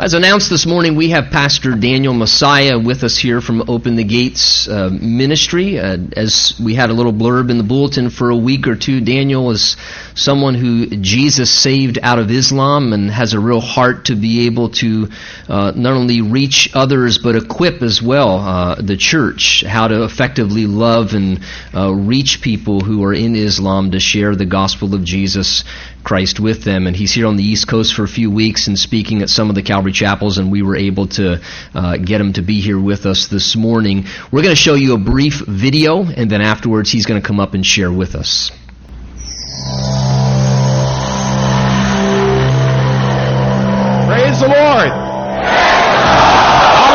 [0.00, 4.04] As announced this morning, we have Pastor Daniel Messiah with us here from Open the
[4.04, 5.78] Gates uh, Ministry.
[5.78, 9.02] Uh, as we had a little blurb in the bulletin for a week or two,
[9.02, 9.76] Daniel is
[10.14, 14.70] someone who Jesus saved out of Islam and has a real heart to be able
[14.70, 15.08] to
[15.50, 20.64] uh, not only reach others but equip as well uh, the church how to effectively
[20.64, 21.40] love and
[21.74, 25.64] uh, reach people who are in Islam to share the gospel of Jesus
[26.02, 26.86] Christ with them.
[26.86, 29.48] And he's here on the East Coast for a few weeks and speaking at some
[29.48, 31.40] of the Calvary chapels, and we were able to
[31.74, 34.06] uh, get him to be here with us this morning.
[34.32, 37.40] We're going to show you a brief video, and then afterwards he's going to come
[37.40, 38.50] up and share with us.
[44.06, 44.90] Praise the Lord.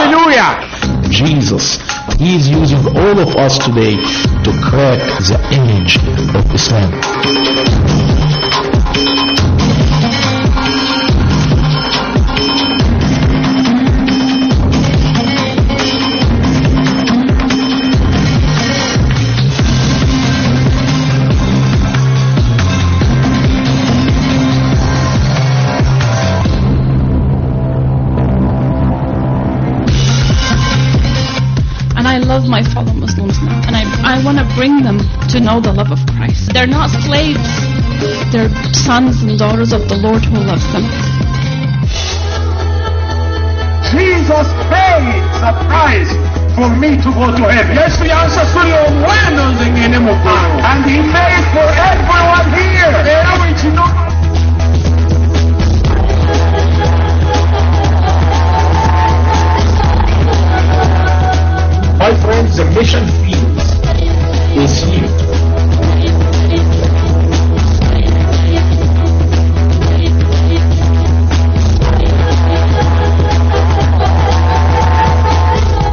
[0.06, 1.10] Hallelujah.
[1.10, 1.78] Jesus.
[2.18, 5.98] He is using all of us today to crack the image
[6.34, 8.15] of Islam.
[32.56, 33.84] My fellow Muslims now, and I,
[34.16, 36.54] I want to bring them to know the love of Christ.
[36.54, 37.44] They're not slaves,
[38.32, 40.88] they're sons and daughters of the Lord who loves them.
[43.92, 46.12] Jesus paid the price
[46.56, 47.76] for me to go to heaven.
[47.76, 50.56] yes Yesu yansasuriye omwendo nze ngende mu ggulu.
[50.72, 52.96] And he paid for everyone here.
[53.04, 54.15] Era buli kino
[62.06, 63.58] My friends, the mission field
[64.62, 65.10] is here.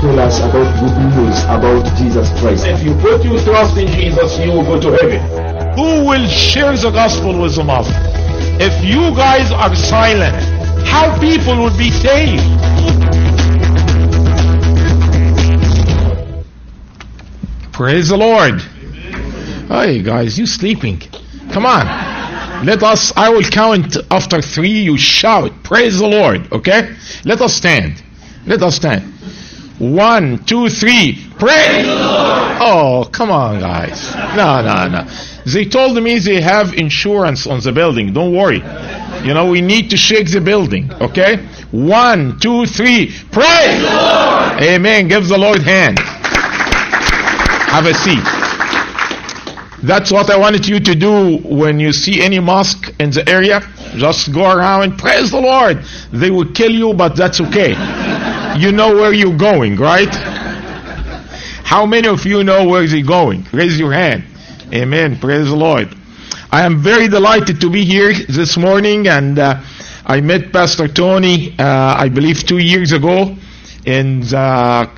[0.03, 2.67] Tell us about good news about Jesus Christ.
[2.67, 5.77] If you put your trust in Jesus, you will go to heaven.
[5.77, 7.87] Who will share the gospel with them of?
[8.61, 10.37] If you guys are silent,
[10.87, 12.72] how people will be saved?
[17.73, 18.61] Praise the Lord.
[19.69, 21.01] Hey guys, you sleeping?
[21.53, 21.87] Come on.
[22.67, 26.95] Let us, I will count after three, you shout, praise the Lord, okay?
[27.25, 28.03] Let us stand.
[28.47, 29.03] Let us stand.
[29.79, 31.19] One, two, three.
[31.39, 32.59] Praise the Lord.
[32.61, 34.15] Oh, come on, guys.
[34.37, 35.11] No, no, no.
[35.45, 38.13] They told me they have insurance on the building.
[38.13, 38.63] Don't worry.
[39.27, 40.93] You know, we need to shake the building.
[41.01, 41.39] Okay?
[41.73, 43.11] One, two, three.
[43.33, 44.63] Praise the Lord.
[44.63, 45.09] Amen.
[45.09, 45.99] Give the Lord hand.
[47.73, 48.23] Have a seat.
[49.83, 53.63] That's what I wanted you to do when you see any mosque in the area.
[53.97, 55.83] Just go around and praise the Lord.
[56.13, 57.71] They will kill you, but that's okay.
[58.61, 60.13] You know where you're going, right?
[61.65, 63.47] How many of you know where they're going?
[63.55, 64.25] Raise your hand.
[64.75, 65.19] Amen.
[65.19, 65.97] Praise the Lord.
[66.51, 69.63] I am very delighted to be here this morning, and uh,
[70.05, 73.35] I met Pastor Tony, uh, I believe, two years ago
[73.85, 74.37] in the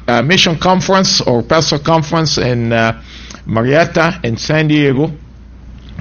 [0.09, 3.03] uh, mission conference or pastor conference in uh,
[3.47, 5.11] Marietta in San Diego.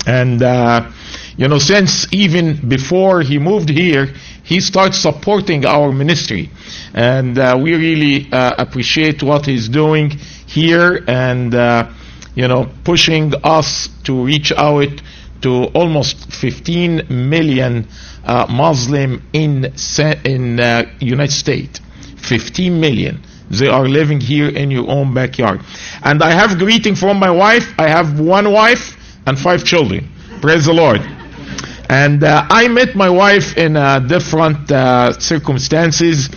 [0.06, 0.92] And, uh,
[1.38, 4.08] you know, since even before he moved here,
[4.44, 6.50] he started supporting our ministry.
[6.94, 10.10] And uh, we really uh, appreciate what he's doing
[10.46, 11.90] here and, uh,
[12.36, 14.90] you know, pushing us to reach out
[15.42, 17.88] to almost 15 million
[18.50, 19.74] Muslim in
[20.24, 20.58] in
[21.00, 21.82] United States.
[22.24, 23.22] 15 million.
[23.50, 25.62] They are living here in your own backyard.
[26.04, 27.74] And I have greeting from my wife.
[27.78, 30.10] I have one wife and five children.
[30.42, 31.02] Praise the Lord.
[31.90, 36.30] And uh, I met my wife in uh, different uh, circumstances.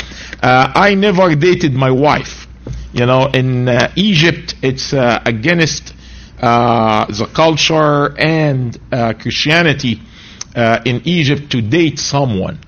[0.42, 2.46] Uh, I never dated my wife.
[2.92, 5.94] You know, in uh, Egypt, it's uh, against
[6.38, 8.78] the culture and
[9.20, 10.02] Christianity
[10.54, 12.58] in Egypt to date someone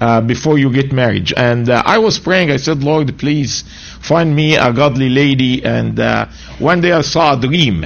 [0.00, 1.32] uh, before you get married.
[1.36, 2.50] And uh, I was praying.
[2.50, 3.64] I said, Lord, please
[4.00, 5.64] find me a godly lady.
[5.64, 6.28] And uh,
[6.58, 7.84] one day I saw a dream.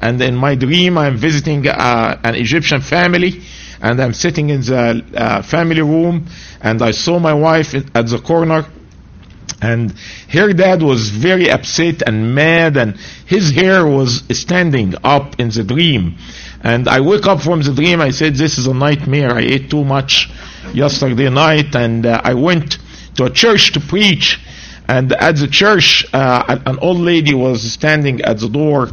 [0.00, 3.42] And in my dream, I'm visiting uh, an Egyptian family.
[3.82, 6.26] And I'm sitting in the uh, family room.
[6.60, 8.66] And I saw my wife at the corner.
[9.62, 9.92] And
[10.30, 12.96] her dad was very upset and mad, and
[13.26, 16.16] his hair was standing up in the dream.
[16.62, 18.00] And I woke up from the dream.
[18.00, 19.32] I said, This is a nightmare.
[19.32, 20.30] I ate too much
[20.74, 22.78] yesterday night, and uh, I went
[23.16, 24.38] to a church to preach.
[24.86, 28.90] And at the church, uh, an old lady was standing at the door,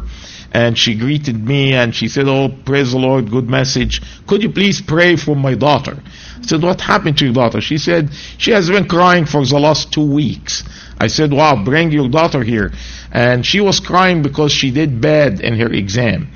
[0.52, 4.00] and she greeted me and she said, Oh, praise the Lord, good message.
[4.26, 6.00] Could you please pray for my daughter?
[6.38, 7.60] I said, What happened to your daughter?
[7.60, 10.64] She said, She has been crying for the last two weeks.
[10.98, 12.72] I said, Wow, bring your daughter here.
[13.12, 16.30] And she was crying because she did bad in her exam.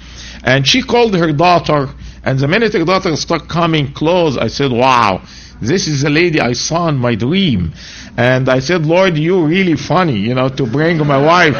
[0.44, 1.88] And she called her daughter,
[2.24, 5.22] and the minute her daughter started coming close, I said, Wow,
[5.60, 7.72] this is the lady I saw in my dream.
[8.16, 11.56] And I said, Lord, you're really funny, you know, to bring my wife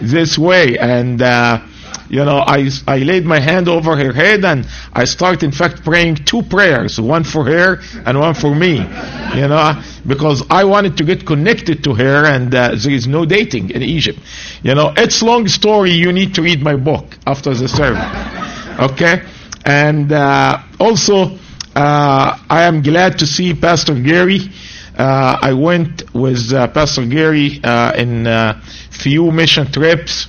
[0.00, 0.78] this way.
[0.78, 1.60] And, uh,
[2.10, 5.84] you know, I, I laid my hand over her head and I started, in fact,
[5.84, 10.96] praying two prayers, one for her and one for me, you know, because I wanted
[10.96, 14.18] to get connected to her and uh, there is no dating in Egypt.
[14.64, 15.92] You know, it's long story.
[15.92, 18.02] You need to read my book after the sermon.
[18.90, 19.22] Okay?
[19.64, 21.38] And uh, also,
[21.76, 24.40] uh, I am glad to see Pastor Gary.
[24.98, 28.60] Uh, I went with uh, Pastor Gary uh, in uh,
[28.90, 30.26] few mission trips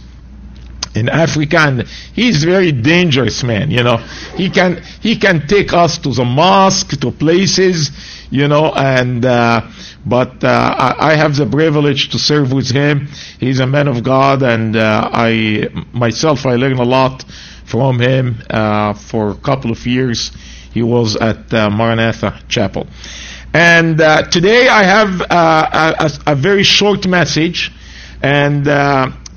[0.94, 3.72] in Africa, and he's very dangerous man.
[3.72, 3.98] You know,
[4.36, 7.92] he can he can take us to the mosque, to places,
[8.30, 9.62] you know, and uh,
[10.06, 13.08] but uh, I, I, have the privilege to serve with him.
[13.40, 17.24] He's a man of God, and uh, I myself I learned a lot
[17.66, 20.32] from him uh, for a couple of years.
[20.74, 22.88] He was at uh, Maranatha Chapel,
[23.54, 27.72] and uh, today I have a, a, very short message,
[28.22, 28.68] and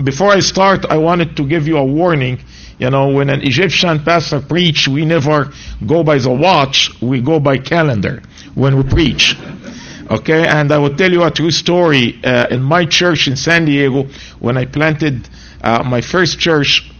[0.02, 2.40] before I start, I wanted to give you a warning.
[2.78, 5.52] You know, when an Egyptian pastor preach, we never
[5.86, 8.22] go by the watch, we go by calendar
[8.54, 9.36] when we preach.
[10.10, 12.20] Okay, and I will tell you a true story.
[12.22, 14.08] Uh, in my church in San Diego,
[14.38, 15.28] when I planted
[15.62, 16.90] uh, my first church,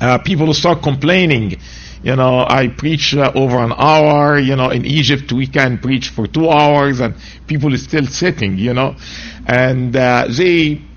[0.00, 1.56] uh, people start complaining.
[2.02, 4.38] You know, I preach uh, over an hour.
[4.38, 7.14] You know, in Egypt we can preach for two hours, and
[7.46, 8.58] people are still sitting.
[8.58, 8.96] You know,
[9.46, 10.26] and uh,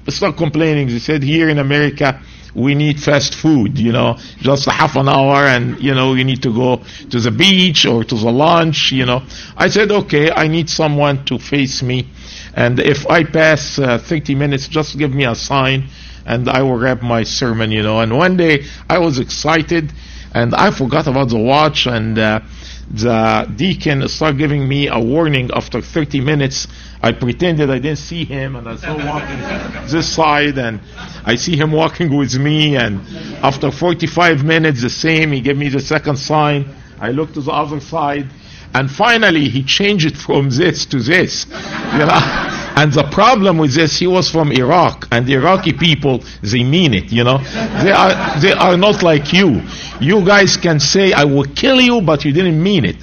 [0.05, 0.87] they start complaining.
[0.87, 2.21] They said here in America
[2.55, 6.43] we need fast food, you know, just half an hour and, you know, you need
[6.43, 9.23] to go to the beach or to the lunch, you know.
[9.57, 12.07] I said, okay, I need someone to face me.
[12.53, 15.89] And if I pass uh, 30 minutes, just give me a sign
[16.25, 17.99] and I will wrap my sermon, you know.
[17.99, 19.91] And one day I was excited
[20.33, 22.41] and I forgot about the watch and, uh,
[22.91, 26.67] the deacon started giving me a warning after 30 minutes.
[27.01, 30.79] I pretended I didn't see him and I saw walking this side and
[31.25, 33.01] I see him walking with me and
[33.43, 36.73] after 45 minutes the same, he gave me the second sign.
[36.99, 38.27] I looked to the other side
[38.73, 41.45] and finally he changed it from this to this.
[41.93, 42.49] You know?
[42.75, 46.95] And the problem with this, he was from Iraq, and the Iraqi people, they mean
[46.95, 47.37] it, you know.
[47.83, 49.61] They are, they are not like you.
[50.03, 52.97] You guys can say, I will kill you, but you didn't mean it.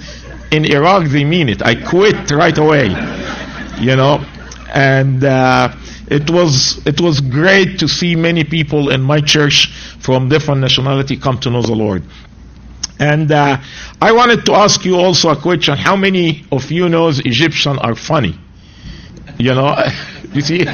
[0.51, 1.61] In Iraq, they mean it.
[1.63, 2.87] I quit right away,
[3.79, 4.23] you know.
[4.73, 5.75] And, uh,
[6.11, 11.15] it was it was great to see many people in my church from different nationality
[11.15, 12.03] come to know the Lord.
[12.99, 13.57] And uh,
[14.01, 17.95] I wanted to ask you also a question: How many of you knows Egyptians are
[17.95, 18.37] funny?
[19.37, 19.73] You know,
[20.33, 20.63] you see?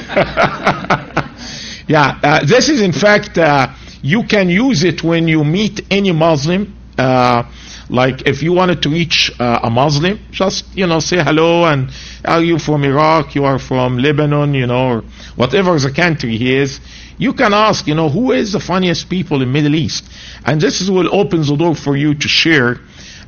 [1.88, 3.68] yeah, uh, this is in fact, uh,
[4.08, 6.74] you can use it when you meet any Muslim.
[6.98, 7.44] Uh,
[7.90, 11.90] like if you wanted to reach uh, a Muslim, just, you know, say hello and
[12.24, 15.02] are you from Iraq, you are from Lebanon, you know, or
[15.36, 16.80] whatever the country he is.
[17.18, 20.10] You can ask, you know, who is the funniest people in Middle East?
[20.46, 22.80] And this is what opens the door for you to share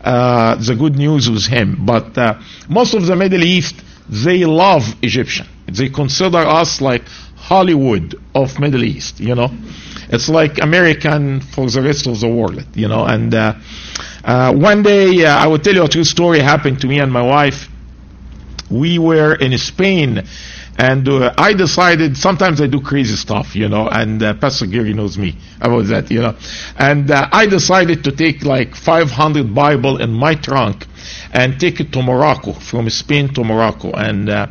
[0.01, 1.85] uh, the good news with him.
[1.85, 2.39] But uh,
[2.69, 3.75] most of the Middle East,
[4.07, 5.47] they love Egyptian.
[5.67, 7.03] They consider us like
[7.35, 9.51] Hollywood of Middle East, you know.
[10.09, 13.05] It's like American for the rest of the world, you know.
[13.05, 13.53] And uh,
[14.23, 17.11] uh, one day, uh, I will tell you a true story happened to me and
[17.11, 17.67] my wife.
[18.71, 20.23] We were in Spain,
[20.77, 22.17] and uh, I decided.
[22.17, 23.87] Sometimes I do crazy stuff, you know.
[23.87, 26.35] And uh, Pastor Gary knows me about that, you know.
[26.77, 30.85] And uh, I decided to take like 500 Bible in my trunk
[31.33, 33.91] and take it to Morocco, from Spain to Morocco.
[33.91, 34.47] And uh,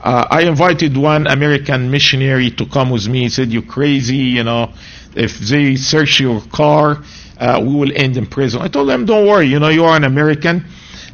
[0.00, 3.22] uh, I invited one American missionary to come with me.
[3.22, 4.72] He said, "You're crazy, you know.
[5.14, 7.02] If they search your car,
[7.38, 9.96] uh, we will end in prison." I told them, "Don't worry, you know, you are
[9.96, 10.64] an American."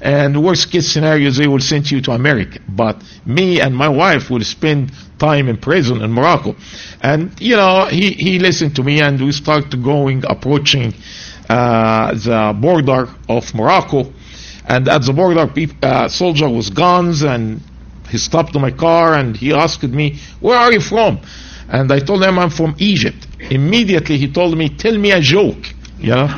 [0.01, 2.61] And worst case scenario, they will send you to America.
[2.69, 6.55] But me and my wife will spend time in prison in Morocco.
[7.03, 10.95] And, you know, he, he listened to me and we started going, approaching
[11.49, 14.13] uh, the border of Morocco.
[14.69, 15.51] And at the border,
[15.83, 17.61] uh, soldier with guns, and
[18.11, 21.21] he stopped my car and he asked me, "Where are you from?"
[21.69, 23.27] And I told him I'm from Egypt.
[23.41, 25.67] Immediately he told me, "Tell me a joke,"
[25.99, 26.29] you know.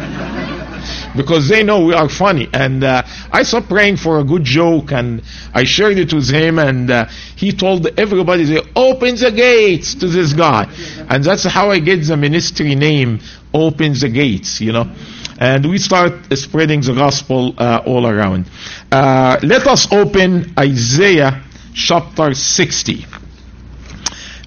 [1.16, 2.48] because they know we are funny.
[2.52, 3.02] And uh,
[3.32, 5.22] I started praying for a good joke, and
[5.54, 10.08] I shared it with him, and uh, he told everybody, "They open the gates to
[10.08, 10.66] this guy,"
[11.08, 13.20] and that's how I get the ministry name,
[13.52, 14.90] Open the Gates." You know.
[15.38, 18.44] And we start spreading the gospel uh, all around.
[18.92, 21.42] Uh, let us open Isaiah
[21.72, 23.06] chapter 60.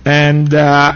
[0.05, 0.93] And uh,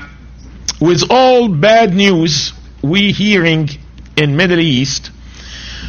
[0.79, 3.69] with all bad news we hearing
[4.15, 5.11] in Middle East,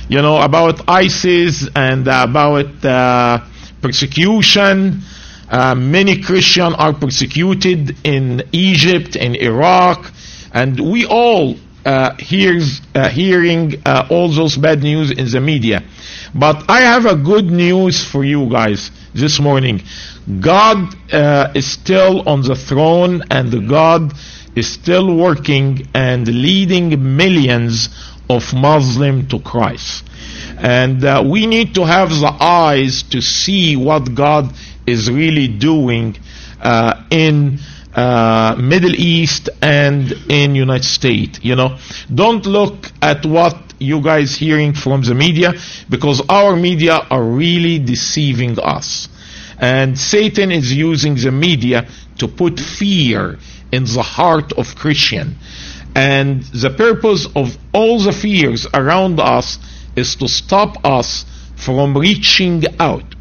[0.08, 3.44] you know, about ISIS and about uh,
[3.82, 5.02] persecution.
[5.50, 10.10] Uh, many Christians are persecuted in Egypt, in Iraq,
[10.52, 15.82] and we all uh, hears, uh, hearing uh, all those bad news in the media.
[16.34, 19.82] But I have a good news for you guys this morning.
[20.40, 24.12] God uh, is still on the throne, and God
[24.54, 27.88] is still working and leading millions
[28.28, 30.04] of Muslims to Christ.
[30.58, 34.52] And uh, we need to have the eyes to see what God
[34.86, 36.16] is really doing
[36.60, 37.58] uh, in
[37.94, 41.40] uh, Middle East and in United States.
[41.42, 41.78] You know,
[42.12, 45.54] don't look at what you guys hearing from the media
[45.88, 49.08] because our media are really deceiving us.
[49.60, 51.88] And Satan is using the media
[52.18, 53.38] to put fear
[53.72, 55.36] in the heart of Christian.
[55.94, 59.58] And the purpose of all the fears around us
[59.96, 61.24] is to stop us
[61.56, 63.14] from reaching out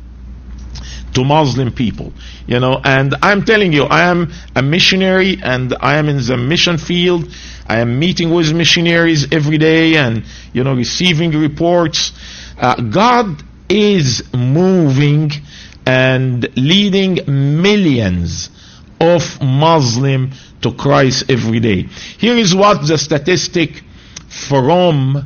[1.14, 2.14] to Muslim people.
[2.46, 6.38] You know, and I'm telling you, I am a missionary and I am in the
[6.38, 7.32] mission field.
[7.68, 10.24] I am meeting with missionaries every day and,
[10.54, 12.14] you know, receiving reports.
[12.60, 15.32] Uh, God is moving
[15.86, 18.50] and leading millions
[19.00, 21.84] of Muslim to Christ every day.
[22.18, 23.84] Here is what the statistic
[24.30, 25.18] from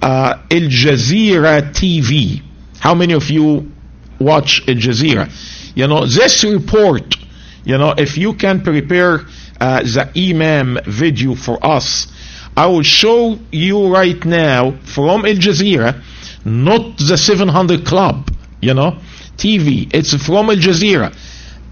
[0.00, 2.42] uh, Al Jazeera TV.
[2.80, 3.70] How many of you
[4.18, 5.30] watch Al Jazeera?
[5.74, 7.16] You know, this report,
[7.64, 9.20] you know, if you can prepare
[9.60, 12.08] uh, the Imam video for us,
[12.56, 16.02] I will show you right now from Al Jazeera,
[16.44, 18.30] not the 700 Club,
[18.60, 18.98] you know,
[19.36, 19.88] TV.
[19.94, 21.14] It's from Al Jazeera.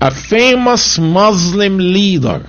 [0.00, 2.48] A famous Muslim leader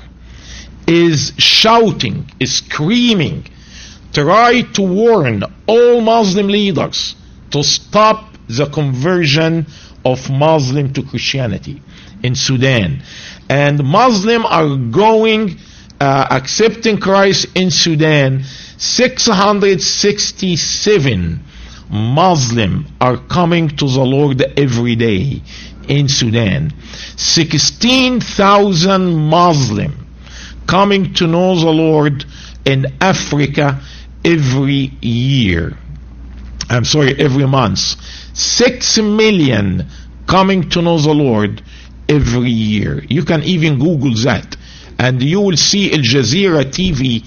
[0.88, 3.46] is shouting, is screaming,
[4.14, 7.16] try to warn all Muslim leaders
[7.50, 9.68] to stop the conversion
[10.06, 11.82] of Muslim to Christianity
[12.24, 13.02] in Sudan.
[13.50, 15.58] And Muslim are going,
[16.00, 18.46] uh, accepting Christ in Sudan.
[18.78, 21.44] 667
[21.92, 25.42] Muslim are coming to the Lord every day
[25.88, 26.74] in Sudan.
[27.18, 30.08] 16,000 Muslim
[30.68, 32.26] coming to know the Lord
[32.66, 33.82] in Africa
[34.24, 35.78] every year.
[36.70, 37.80] I'm sorry, every month.
[38.34, 39.88] Six million
[40.28, 41.62] coming to know the Lord
[42.08, 43.04] every year.
[43.10, 44.56] You can even Google that.
[44.98, 47.26] And you will see Al Jazeera TV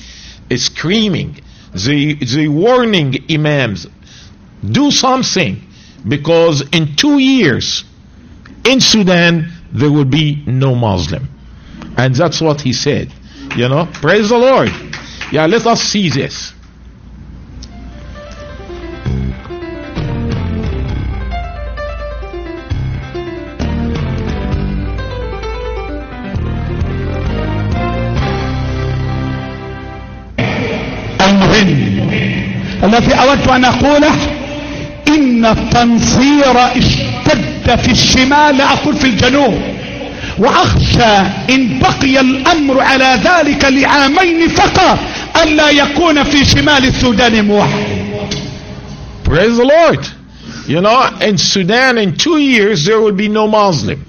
[0.59, 1.41] screaming.
[1.75, 3.87] The, they warning imams,
[4.64, 5.62] do something.
[6.08, 7.84] Because in two years,
[8.66, 11.28] in Sudan, there will be no Muslim.
[11.98, 13.12] And that's what he said.
[13.56, 14.70] You know, praise the Lord.
[15.32, 16.54] Yeah, let us see this.
[31.20, 32.10] المهم
[32.84, 34.33] الذي أردت أن أقوله
[35.09, 39.55] إن التنصير اشتد في الشمال لا أقول في الجنوب
[40.39, 41.17] وأخشى
[41.51, 44.99] إن بقي الأمر على ذلك لعامين فقط
[45.43, 48.05] ألا يكون في شمال السودان موحد
[49.25, 50.07] Praise the Lord.
[50.67, 54.05] You know, in Sudan, in two years, there will be no Muslim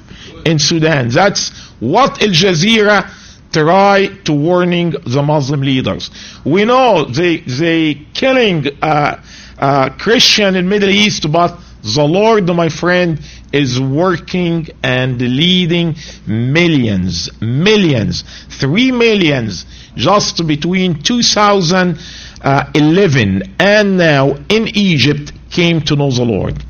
[0.46, 1.08] in Sudan.
[1.10, 3.10] That's what Al Jazeera
[3.52, 6.12] try to warning the Muslim leaders.
[6.44, 9.22] We know they they killing uh,
[9.58, 13.20] uh, Christian in Middle East, but the Lord, my friend,
[13.54, 15.96] is working and leading
[16.26, 26.26] millions, millions, three millions just between 2011 and now in Egypt came to know the
[26.26, 26.62] Lord.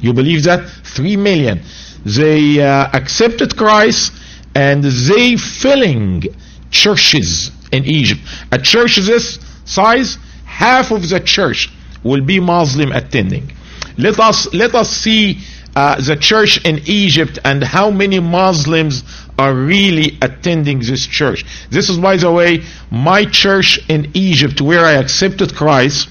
[0.00, 0.68] You believe that?
[0.68, 1.62] Three million.
[2.04, 4.12] They uh, accepted Christ
[4.54, 6.24] and they filling
[6.70, 8.20] churches in Egypt.
[8.52, 11.70] A church this size, half of the church
[12.04, 13.50] will be Muslim attending.
[13.98, 15.40] Let us let us see
[15.74, 19.02] uh, the church in Egypt and how many Muslims
[19.38, 21.44] are really attending this church.
[21.70, 26.08] This is, by the way, my church in Egypt where I accepted Christ.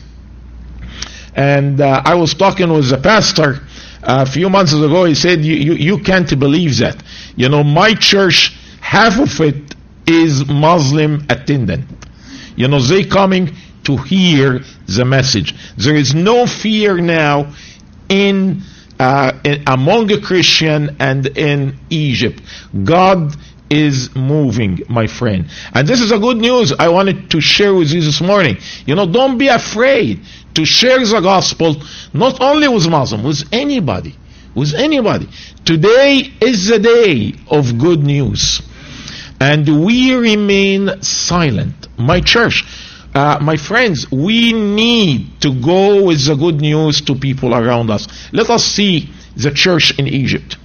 [1.35, 3.61] And uh, I was talking with the pastor
[4.03, 5.05] a few months ago.
[5.05, 7.01] He said, you, you, you can't believe that.
[7.35, 11.85] You know, my church, half of it is Muslim attendant.
[12.55, 15.55] You know, they coming to hear the message.
[15.77, 17.53] There is no fear now
[18.09, 18.61] in,
[18.99, 22.41] uh, in among a Christian and in Egypt.
[22.83, 23.35] God
[23.69, 25.49] is moving, my friend.
[25.73, 28.57] And this is a good news I wanted to share with you this morning.
[28.85, 30.21] You know, don't be afraid
[30.53, 31.75] to share the gospel,
[32.13, 34.15] not only with Muslim, with anybody.
[34.53, 35.27] With anybody.
[35.65, 38.61] Today is the day of good news.
[39.39, 41.87] And we remain silent.
[41.97, 42.63] My church,
[43.15, 48.07] uh, my friends, we need to go with the good news to people around us.
[48.31, 50.57] Let us see the church in Egypt.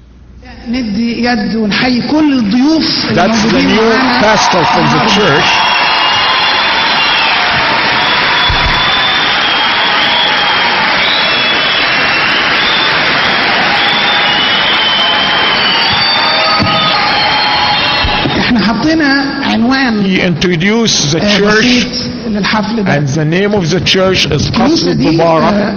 [3.14, 3.90] That's the new
[4.24, 5.44] pastor from the church.
[20.04, 22.94] He introduced the church للحفل ده.
[23.00, 25.52] And the name of the church is Qasr Mubarak.
[25.52, 25.74] آه،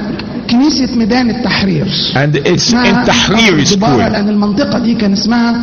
[0.49, 1.85] كنيسة ميدان التحرير.
[2.15, 4.11] And it's in دبارة school.
[4.11, 5.55] لأن المنطقة دي كان اسمها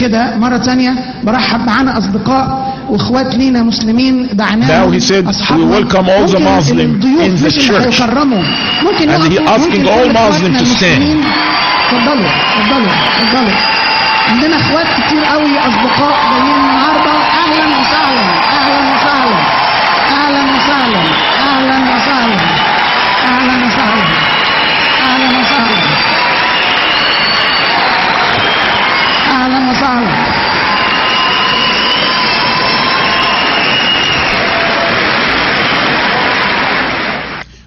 [0.00, 0.36] كده.
[0.36, 6.26] مرة تانية برحب معانا أصدقاء وإخوات لينا مسلمين دعناهم Now he said, we welcome all
[6.26, 8.02] the ممكن Muslim الضيوف in the church.
[8.84, 11.02] ممكن And he asking all Muslims to stand.
[11.86, 13.56] اتفضلوا اتفضلوا اتفضلوا.
[14.28, 17.12] عندنا إخوات كتير قوي أصدقاء جايين النهارده.
[17.42, 17.64] أهلا
[21.65, 22.39] اهلا وسهلا
[23.25, 24.05] اهلا وسهلا
[25.05, 25.77] اهلا وسهلا
[29.31, 30.11] اهلا وسهلا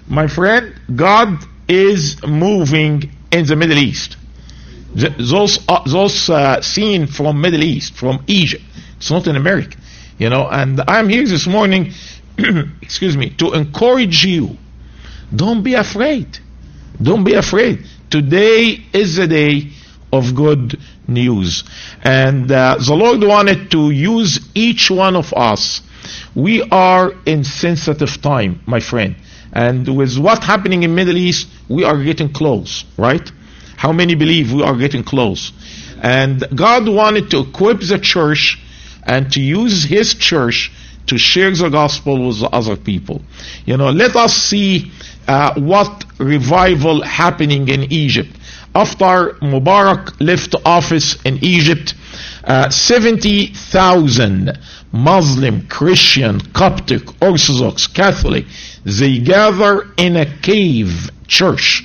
[0.07, 4.17] My friend, God is moving in the Middle East.
[4.97, 8.63] Th- Those, uh, those uh, seen from Middle East, from Egypt.
[8.97, 9.75] It's not in America,
[10.17, 10.47] you know.
[10.47, 11.91] And I'm here this morning,
[12.82, 14.56] excuse me, to encourage you.
[15.34, 16.38] Don't be afraid.
[17.00, 17.86] Don't be afraid.
[18.10, 19.70] Today is the day
[20.12, 21.64] of good news.
[22.02, 25.82] And uh, the Lord wanted to use each one of us.
[26.34, 29.16] We are in sensitive time, my friend.
[29.52, 33.30] And with what happening in Middle East, we are getting close, right?
[33.76, 35.52] How many believe we are getting close?
[36.02, 38.58] And God wanted to equip the church
[39.04, 40.72] and to use His church
[41.06, 43.20] to share the gospel with the other people.
[43.64, 44.90] You know, let us see
[45.26, 48.30] uh, what revival happening in Egypt.
[48.74, 51.94] After Mubarak left office in Egypt,
[52.44, 54.58] uh, 70,000
[54.92, 58.46] Muslim, Christian, Coptic, Orthodox, Catholic,
[58.84, 61.84] they gather in a cave church.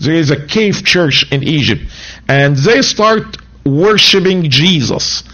[0.00, 1.82] There is a cave church in Egypt,
[2.28, 5.24] and they start worshiping Jesus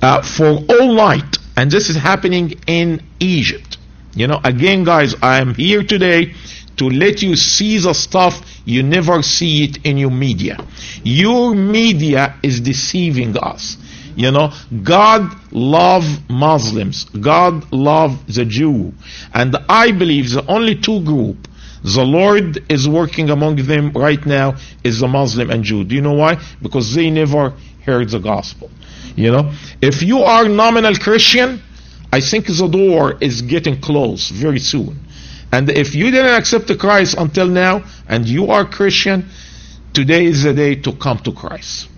[0.00, 1.38] uh, for all night.
[1.56, 3.78] And this is happening in Egypt.
[4.14, 6.34] You know, again, guys, I am here today
[6.76, 10.64] to let you see the stuff you never see it in your media.
[11.02, 13.76] Your media is deceiving us.
[14.16, 17.04] You know, God love Muslims.
[17.04, 18.92] God love the Jew.
[19.32, 21.48] And I believe the only two group
[21.82, 25.84] the Lord is working among them right now is the Muslim and Jew.
[25.84, 26.40] Do you know why?
[26.62, 27.52] Because they never
[27.84, 28.70] heard the gospel.
[29.16, 31.62] You know, if you are nominal Christian,
[32.12, 34.98] I think the door is getting closed very soon.
[35.52, 39.28] And if you didn't accept the Christ until now and you are Christian,
[39.92, 41.88] today is the day to come to Christ.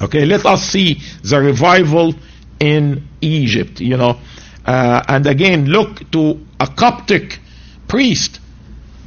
[0.00, 2.14] Okay, let us see the revival
[2.58, 4.18] in Egypt, you know.
[4.64, 7.38] Uh, and again, look to a Coptic
[7.86, 8.40] priest.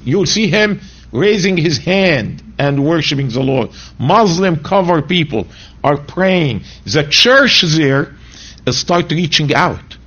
[0.04, 0.80] You'll see him
[1.12, 3.70] raising his hand and worshiping the Lord.
[4.00, 5.48] Muslim cover people
[5.84, 6.63] are praying.
[6.86, 8.15] The church there
[8.72, 9.98] start reaching out.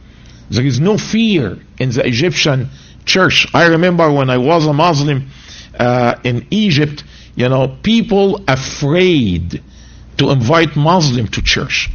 [0.50, 2.68] There is no fear in the Egyptian
[3.04, 3.46] church.
[3.54, 5.28] I remember when I was a Muslim
[5.78, 7.04] uh, in Egypt,
[7.36, 9.62] you know, people afraid
[10.18, 11.88] to invite Muslim to church.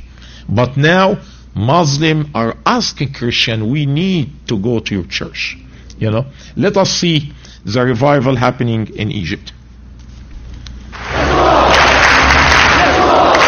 [0.47, 1.19] But now
[1.53, 5.57] Muslim are asking Christian, we need to go to your church.
[5.97, 7.31] You know, let us see
[7.65, 9.53] the revival happening in Egypt.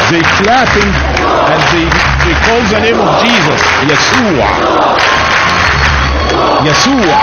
[0.10, 0.92] They clapping
[1.52, 1.84] and they,
[2.24, 4.50] they call the name of Jesus, Yeshua.
[6.64, 7.20] Yeshua.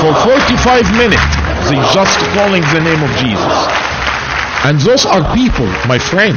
[0.00, 1.34] For 45 minutes,
[1.68, 3.56] they just calling the name of Jesus.
[4.64, 6.36] And those are people, my friend,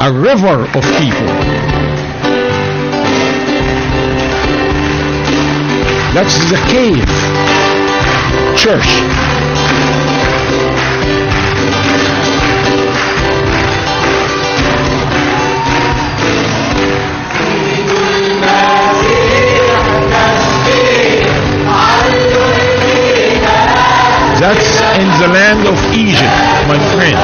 [0.00, 1.28] a river of people.
[6.14, 7.06] That's the cave.
[8.56, 9.59] church.
[24.40, 26.32] That's in the land of Egypt,
[26.66, 27.18] my friend.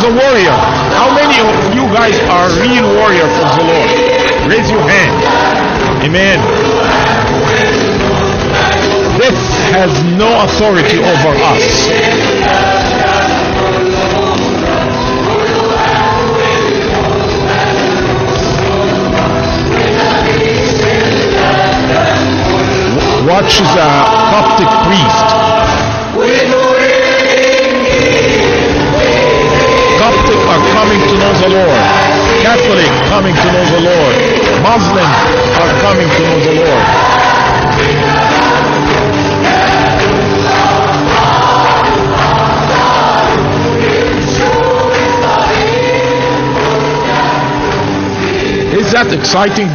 [0.00, 0.52] The warrior?
[0.92, 3.88] How many of you guys are real warrior for the Lord?
[4.50, 6.04] Raise your hand.
[6.04, 7.23] Amen.
[9.24, 9.40] Death
[9.72, 11.64] has no authority over us.
[23.24, 23.88] Watch the
[24.28, 25.28] Coptic priest.
[30.04, 31.80] Coptic are coming to know the Lord.
[32.44, 34.14] Catholic coming to know the Lord.
[34.60, 35.10] Muslim
[35.64, 37.33] are coming to know the Lord.
[49.14, 49.68] Exciting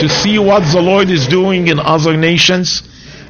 [0.00, 2.82] to see what the Lord is doing in other nations?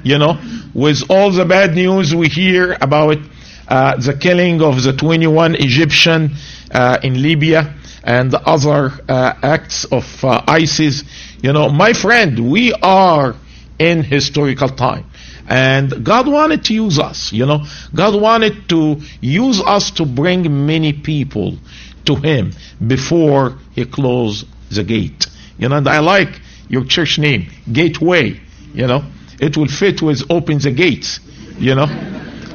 [0.05, 0.39] You know,
[0.75, 3.19] with all the bad news we hear about
[3.67, 6.35] uh, the killing of the 21 Egyptian
[6.71, 11.03] uh, in Libya and the other uh, acts of uh, ISIS.
[11.43, 13.35] You know, my friend, we are
[13.79, 15.07] in historical time.
[15.49, 17.65] And God wanted to use us, you know.
[17.95, 21.57] God wanted to use us to bring many people
[22.05, 22.53] to Him
[22.85, 25.27] before He closed the gate.
[25.59, 28.41] You know, and I like your church name, Gateway.
[28.75, 29.05] You know,
[29.41, 31.21] it will fit with open the gates.
[31.59, 31.87] You know,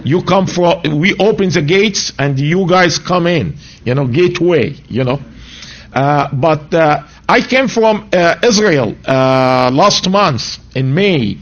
[0.03, 3.55] you come for we open the gates and you guys come in.
[3.85, 4.75] You know, Gateway.
[4.87, 5.19] You know,
[5.93, 11.37] uh, but uh, I came from uh, Israel uh, last month in May,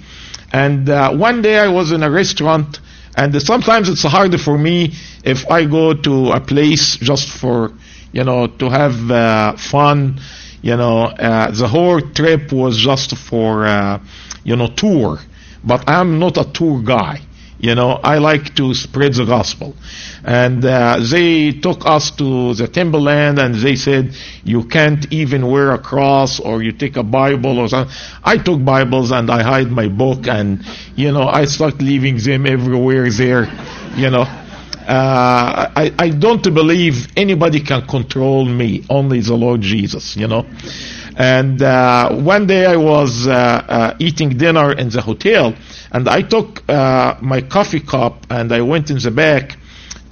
[0.51, 2.79] and uh, one day I was in a restaurant,
[3.15, 4.93] and sometimes it's hard for me
[5.23, 7.73] if I go to a place just for
[8.11, 10.19] you know to have uh, fun.
[10.61, 13.99] You know, uh, the whole trip was just for uh,
[14.43, 15.19] you know tour,
[15.63, 17.21] but I'm not a tour guy.
[17.61, 19.75] You know, I like to spread the gospel.
[20.23, 25.45] And uh, they took us to the Temple Mount and they said, you can't even
[25.45, 27.93] wear a cross or you take a Bible or something.
[28.23, 30.63] I took Bibles and I hide my book and,
[30.95, 33.51] you know, I start leaving them everywhere there,
[33.97, 34.25] you know.
[34.89, 40.47] Uh, I, I don't believe anybody can control me, only the Lord Jesus, you know.
[41.15, 45.53] And uh, one day I was uh, uh, eating dinner in the hotel,
[45.91, 49.59] and I took uh, my coffee cup and I went in the back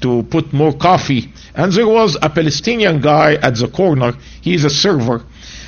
[0.02, 1.34] to put more coffee.
[1.56, 4.14] And there was a Palestinian guy at the corner.
[4.42, 5.24] He's a server.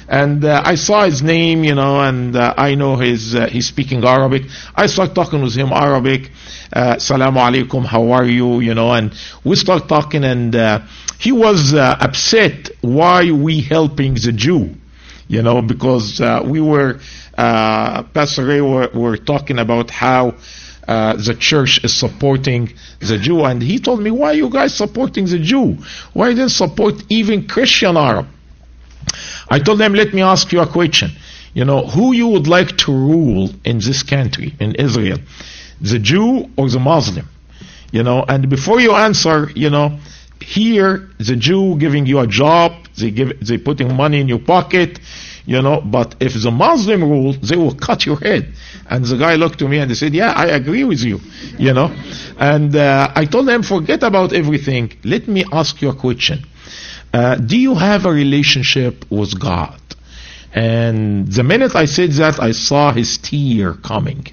[0.09, 3.67] And uh, I saw his name, you know, and uh, I know his, uh, he's
[3.67, 4.45] speaking Arabic.
[4.75, 6.31] I start talking with him Arabic.
[6.73, 10.79] Uh, alaikum, how are you, you know, and we start talking and uh,
[11.19, 14.75] he was uh, upset why we helping the Jew
[15.27, 16.99] you know, because we were,
[17.37, 20.33] Pastor Ray were, were talking about how
[20.87, 25.27] uh, the church is supporting the Jew, and he told me, why you guys supporting
[25.27, 25.77] the Jew?
[26.13, 28.25] Why didn't support even Christian Arab?
[29.49, 31.11] I told them, let me ask you a question.
[31.53, 35.17] You know, who you would like to rule in this country, in Israel?
[35.81, 37.27] The Jew or the Muslim?
[37.91, 39.97] You know, and before you answer, you know,
[40.41, 44.99] here the Jew giving you a job, they give they putting money in your pocket,
[45.45, 48.53] you know, but if the Muslim rule, they will cut your head.
[48.87, 51.19] And the guy looked to me and he said, Yeah, I agree with you,
[51.57, 51.91] you know.
[52.37, 54.93] And uh, I told them, forget about everything.
[55.03, 56.45] Let me ask you a question.
[57.13, 59.79] Uh, do you have a relationship with God?
[60.53, 64.25] And the minute I said that, I saw his tear coming.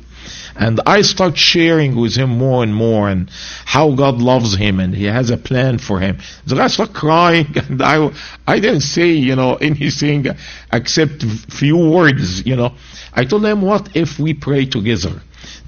[0.59, 3.31] And I start sharing with him more and more and
[3.67, 6.19] how God loves him and he has a plan for him.
[6.47, 8.11] The guy start crying and I,
[8.47, 10.27] I didn't say, you know, anything
[10.73, 12.75] except few words, you know.
[13.13, 15.21] I told him, what if we pray together?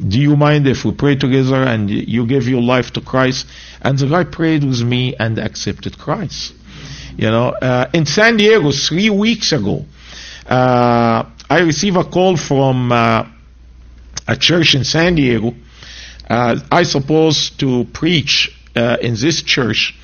[0.06, 3.46] Do you mind if we pray together and you give your life to Christ?
[3.82, 6.54] And the guy prayed with me and accepted Christ.
[7.18, 9.84] You know, uh, in San Diego three weeks ago,
[10.46, 13.26] uh, I received a call from uh,
[14.28, 15.52] a church in San Diego.
[16.30, 19.98] Uh, I supposed to preach uh, in this church,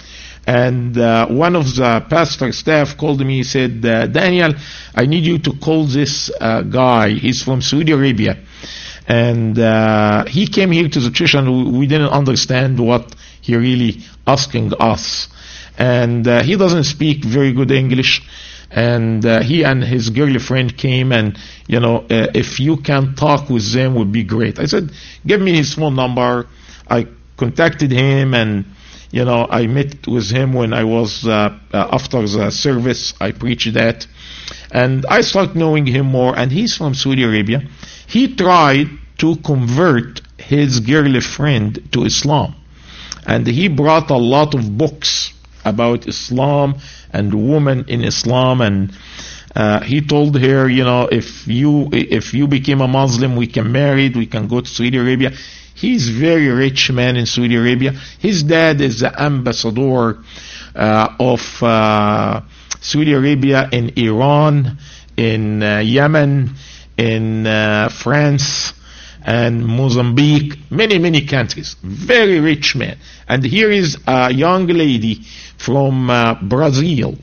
[0.45, 3.37] and uh, one of the pastor staff called me.
[3.37, 4.53] He said, "Daniel,
[4.93, 7.11] I need you to call this guy.
[7.11, 8.39] He's from Saudi Arabia."
[9.07, 14.01] And uh, he came here to the church, and we didn't understand what he really
[14.27, 15.29] asking us.
[15.79, 18.23] And uh, he doesn't speak very good English.
[18.71, 23.49] And uh, he and his girlfriend came, and you know, uh, if you can talk
[23.49, 24.59] with them, would be great.
[24.59, 24.91] I said,
[25.25, 26.49] give me his phone number.
[26.89, 27.07] I
[27.37, 28.65] contacted him, and
[29.13, 33.15] you know, I met with him when I was uh, uh, after the service.
[33.21, 34.09] I preached that,
[34.73, 36.37] and I started knowing him more.
[36.37, 37.63] And he's from Saudi Arabia.
[38.09, 42.57] He tried to convert his girlfriend to Islam,
[43.25, 45.34] and he brought a lot of books
[45.65, 46.77] about Islam
[47.13, 48.93] and women in Islam and
[49.55, 53.71] uh, he told her, you know, if you if you became a Muslim, we can
[53.71, 55.31] marry, we can go to Saudi Arabia.
[55.75, 57.93] He's very rich man in Saudi Arabia.
[58.19, 60.19] His dad is the ambassador
[60.75, 62.41] uh, of uh,
[62.81, 64.79] Saudi Arabia in Iran,
[65.17, 66.55] in uh, Yemen,
[66.97, 68.73] in uh, France,
[69.25, 71.77] and Mozambique, many many countries.
[71.83, 72.99] Very rich man.
[73.29, 75.23] And here is a young lady
[75.65, 77.17] from uh, Brazil.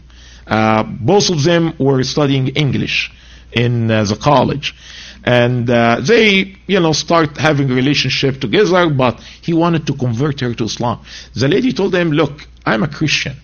[0.47, 3.11] Uh, both of them were studying English
[3.51, 4.75] in uh, the college.
[5.23, 10.53] And uh, they, you know, start having relationship together, but he wanted to convert her
[10.55, 10.99] to Islam.
[11.35, 13.35] The lady told him, look, I'm a Christian.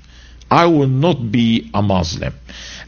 [0.50, 2.34] I will not be a Muslim.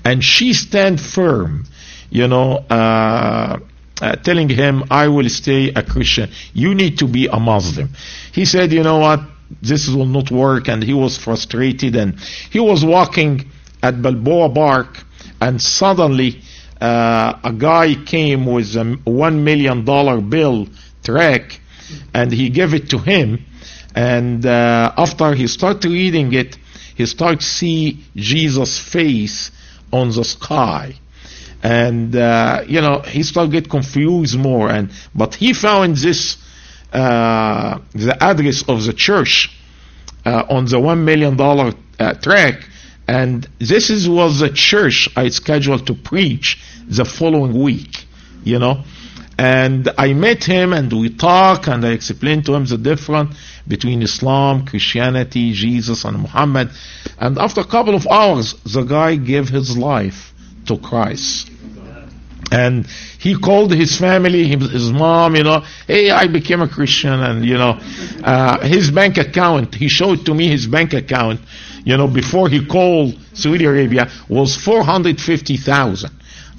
[0.04, 1.66] And she stand firm,
[2.10, 3.60] you know, uh,
[4.02, 6.30] uh, telling him, I will stay a Christian.
[6.54, 7.90] You need to be a Muslim.
[8.32, 9.20] He said, you know what?
[9.62, 10.68] This will not work.
[10.68, 11.96] And he was frustrated.
[11.96, 12.20] And
[12.52, 13.50] he was walking
[13.82, 15.04] at Balboa Park.
[15.42, 16.42] And suddenly,
[16.82, 20.68] uh, a guy came with a one million dollar bill
[21.04, 21.60] tract
[22.14, 23.46] and he gave it to him.
[23.96, 26.58] And uh, after he started reading it,
[26.96, 29.52] he started see Jesus' face
[29.92, 30.96] on the sky
[31.62, 36.38] and uh, you know he started get confused more and but he found this
[36.94, 39.52] uh, the address of the church
[40.26, 42.68] uh, on the one million dollar uh, tract.
[43.08, 48.06] And this is was the church I scheduled to preach the following week
[48.44, 48.84] you know?
[49.38, 54.02] And I met him and we talked and I explained to him the difference between
[54.02, 56.72] Islam, Christianity, Jesus and Muhammad.
[57.18, 60.34] And after a couple of hours the guy gave his life
[60.66, 61.50] to Christ.
[62.52, 62.88] And
[63.20, 67.58] he called his family, his, mom, you know, hey, I became a Christian, and you
[67.58, 67.80] know,
[68.24, 69.76] uh, his bank account.
[69.76, 71.42] He showed to me his bank account,
[71.84, 76.12] you know, before he called Saudi Arabia was four hundred fifty thousand.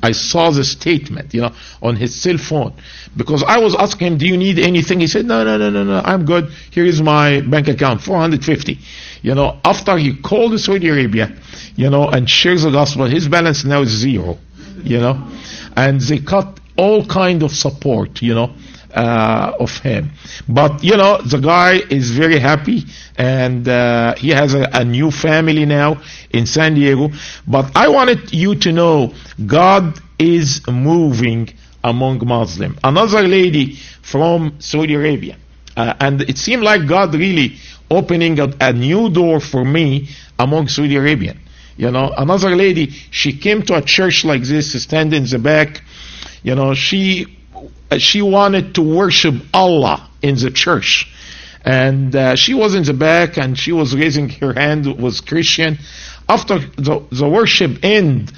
[0.03, 2.73] I saw the statement, you know, on his cell phone
[3.17, 5.85] because I was asking him, "Do you need anything?" He said, "No, no, no, no,
[5.85, 6.01] no.
[6.05, 6.51] I'm good.
[6.71, 8.79] Here is my bank account, 450."
[9.23, 11.33] You know, after he called Saudi Arabia,
[11.77, 14.39] you know, and shares the gospel, his balance now is zero.
[14.83, 15.29] You know,
[15.81, 18.23] and they cut all kind of support.
[18.23, 18.51] You know.
[18.93, 20.11] Uh, of him.
[20.49, 25.13] But you know, the guy is very happy, and uh, he has a, a, new
[25.13, 27.11] family now in San Diego.
[27.47, 29.15] But I wanted you to know,
[29.47, 31.51] God is moving
[31.85, 32.81] among Muslims.
[32.83, 35.37] Another lady from Saudi Arabia,
[35.77, 40.67] uh, and it seemed like God really opening a, a new door for me among
[40.67, 41.40] Saudi Arabian.
[41.81, 45.81] You know, another lady, she came to a church like this, stand in the back.
[46.43, 47.39] You know, she
[47.97, 51.11] she wanted to worship Allah in the church.
[51.65, 55.79] And uh, she was in the back and she was raising her hand, was Christian.
[56.29, 58.31] After the, the worship end,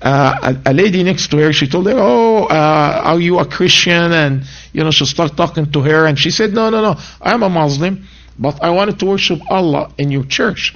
[0.00, 3.44] uh, a, a, lady next to her, she told her, Oh, uh, are you a
[3.44, 4.10] Christian?
[4.12, 7.42] And, you know, she started talking to her and she said, No, no, no, I'm
[7.42, 8.06] a Muslim,
[8.38, 10.74] but I wanted to worship Allah in your church.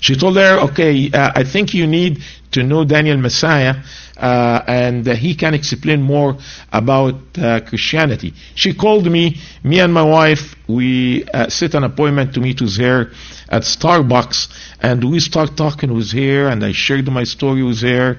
[0.00, 3.76] She told her, Okay, uh, I think you need to know Daniel Messiah
[4.16, 6.36] uh, and he can explain more
[6.72, 8.32] about uh, Christianity.
[8.54, 12.76] She called me, me and my wife, we uh, set an appointment to meet with
[12.78, 13.10] her
[13.48, 14.48] at Starbucks,
[14.80, 18.18] and we start talking with her, and I shared my story with her,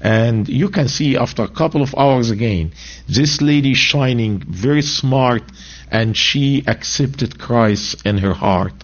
[0.00, 2.72] and you can see after a couple of hours again,
[3.08, 5.42] this lady shining, very smart,
[5.90, 8.74] and she accepted Christ in her heart,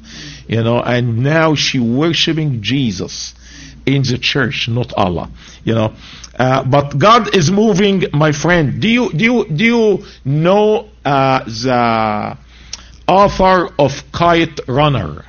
[0.49, 3.35] you know, and now she worshiping Jesus
[3.87, 5.31] in the church, not Allah,
[5.65, 5.93] you know.
[6.39, 8.81] Uh, but God is moving, my friend.
[8.81, 12.39] Do you do you do you know uh, the
[13.07, 15.25] author of Kite Runner?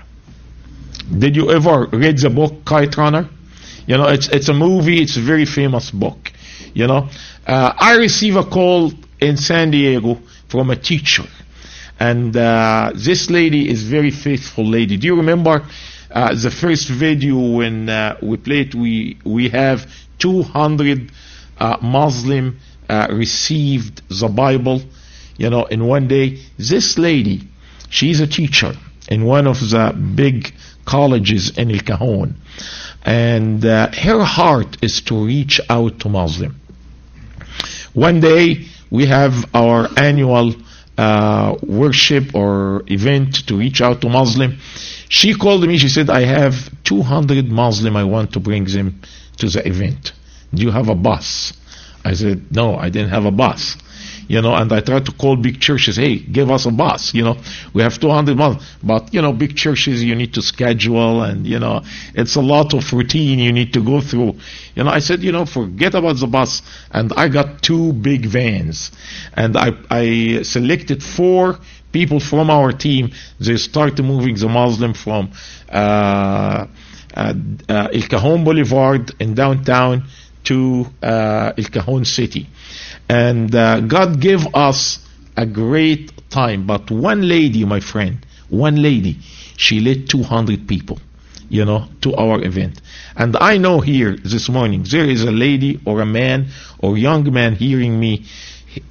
[1.17, 3.29] Did you ever read the book Kite Runner?
[3.85, 5.01] You know, it's it's a movie.
[5.01, 6.31] It's a very famous book.
[6.73, 7.09] You know,
[7.45, 11.25] uh, I receive a call in San Diego from a teacher,
[12.03, 14.97] and uh, this lady is very faithful lady.
[14.97, 15.65] Do you remember
[16.11, 18.75] uh, the first video when uh, we played?
[18.75, 19.89] We we have
[20.19, 21.09] 200
[21.57, 24.81] uh, Muslim uh, received the Bible.
[25.37, 27.47] you know, in one day, this lady,
[27.89, 28.73] she's a teacher
[29.07, 29.85] in one of the
[30.15, 32.35] big colleges in El Cajon.
[33.05, 36.59] And uh, her heart is to reach out to Muslim.
[37.93, 40.53] One day, we have our annual
[40.97, 44.57] uh, worship or event to reach out to Muslim.
[45.09, 49.01] She called me, she said, I have 200 Muslim, I want to bring them
[49.37, 50.13] to the event.
[50.53, 51.53] Do you have a bus?
[52.05, 53.77] I said, no, I didn't have a bus.
[54.33, 57.13] You know, and I tried to call big churches, hey, give us a bus.
[57.13, 57.37] You know,
[57.71, 58.65] we have 200 months.
[58.81, 61.83] But, you know, big churches, you need to schedule and, you know,
[62.15, 64.39] it's a lot of routine you need to go through.
[64.73, 66.63] You know, I said, you know, forget about the bus.
[66.89, 68.89] And I got two big vans.
[69.35, 71.59] And I, I selected four
[71.91, 73.11] people from our team.
[73.39, 75.31] They started moving the Muslim from,
[75.69, 76.65] uh,
[77.15, 77.33] uh,
[77.69, 80.07] uh, El Cajon Boulevard in downtown
[80.45, 82.47] to uh, El Cajon City.
[83.09, 84.99] And uh, God gave us
[85.35, 86.65] a great time.
[86.65, 89.17] But one lady, my friend, one lady,
[89.57, 90.99] she led 200 people,
[91.49, 92.81] you know, to our event.
[93.15, 96.47] And I know here this morning, there is a lady or a man
[96.79, 98.25] or young man hearing me.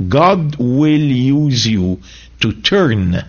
[0.08, 2.00] God will use you
[2.40, 3.24] to turn,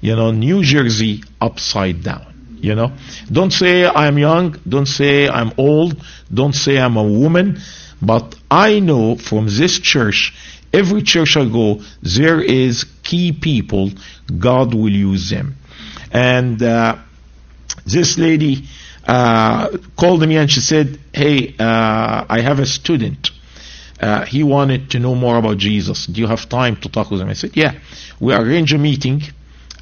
[0.00, 2.35] you know, New Jersey upside down.
[2.58, 2.92] You know,
[3.30, 7.60] don't say I'm young, don't say I'm old, don't say I'm a woman,
[8.00, 10.34] but I know from this church,
[10.72, 13.90] every church I go, there is key people,
[14.38, 15.56] God will use them.
[16.10, 16.96] And uh,
[17.84, 18.64] this lady
[19.06, 23.30] uh, called me and she said, Hey, uh, I have a student.
[24.00, 26.06] Uh, he wanted to know more about Jesus.
[26.06, 27.28] Do you have time to talk with him?
[27.28, 27.78] I said, Yeah.
[28.20, 29.22] We arranged a meeting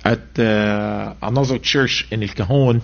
[0.05, 2.83] at uh, another church in El Cajon,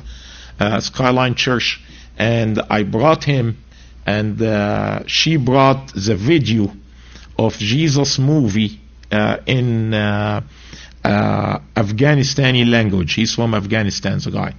[0.59, 1.81] uh, Skyline Church,
[2.19, 3.59] and I brought him
[4.07, 6.73] and uh, she brought the video
[7.39, 8.81] of Jesus movie
[9.13, 10.41] uh, in uh,
[11.05, 13.15] uh, Afghanistani language.
[13.15, 14.55] He's from Afghanistan, the guy,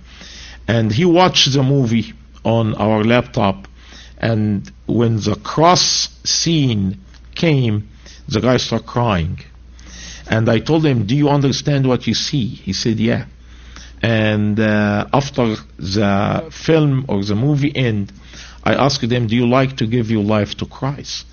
[0.67, 3.67] and he watched the movie on our laptop.
[4.17, 7.01] And when the cross scene
[7.35, 7.89] came,
[8.27, 9.39] the guy started crying.
[10.31, 13.25] And I told him, "Do you understand what you see?" He said, "Yeah."
[14.01, 18.11] And uh, after the film or the movie end,
[18.63, 21.25] I asked them, Do you like to give your life to Christ?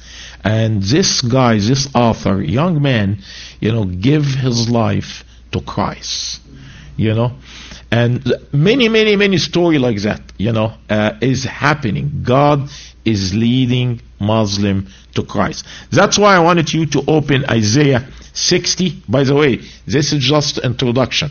[0.45, 3.23] And this guy, this author, young man,
[3.61, 6.41] you know, give his life to Christ.
[6.97, 7.33] You know?
[7.91, 12.23] And many, many, many story like that, you know, uh, is happening.
[12.23, 12.69] God
[13.05, 15.65] is leading Muslim to Christ.
[15.91, 18.07] That's why I wanted you to open Isaiah
[18.39, 19.03] 60.
[19.09, 21.31] By the way, this is just introduction.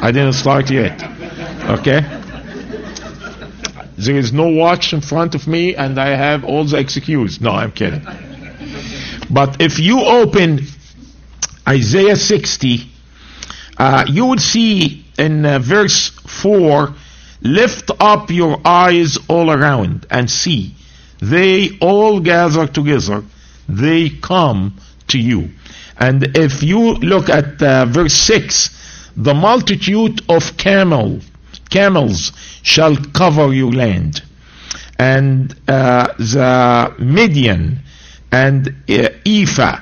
[0.00, 1.02] I didn't start yet.
[1.68, 2.00] Okay?
[3.96, 7.40] There is no watch in front of me and I have all the excuse.
[7.40, 8.02] No, I'm kidding.
[9.30, 10.60] But if you open
[11.66, 12.88] Isaiah 60,
[13.76, 16.94] uh, you would see in uh, verse 4
[17.42, 20.74] lift up your eyes all around and see.
[21.20, 23.24] They all gather together,
[23.68, 24.76] they come
[25.08, 25.50] to you.
[25.98, 31.20] And if you look at uh, verse 6, the multitude of camel,
[31.70, 34.22] camels shall cover your land.
[34.98, 37.80] And uh, the Midian
[38.32, 39.80] and uh, Ephah,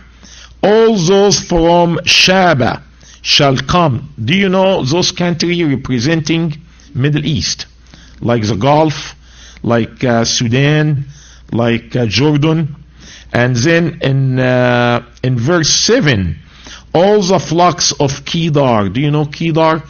[0.63, 2.83] all those from Sheba
[3.23, 4.13] shall come.
[4.23, 6.61] Do you know those countries representing
[6.95, 7.67] Middle East?
[8.21, 9.15] Like the Gulf,
[9.63, 11.07] like uh, Sudan,
[11.53, 12.77] like uh, Jordan.
[13.33, 16.39] And then in, uh, in verse 7,
[16.95, 18.91] all the flocks of Kedar.
[18.91, 19.83] Do you know Kedar?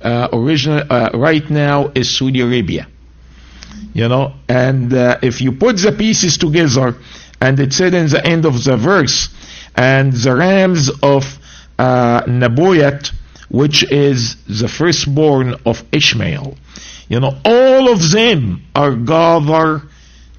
[0.00, 2.86] uh, original uh, right now is Saudi Arabia.
[3.92, 6.96] You know, and uh, if you put the pieces together,
[7.40, 9.28] and it said in the end of the verse,
[9.74, 11.38] and the rams of
[11.78, 12.22] uh,
[13.48, 16.56] which is the firstborn of Ishmael,
[17.08, 19.88] you know, all of them are gathered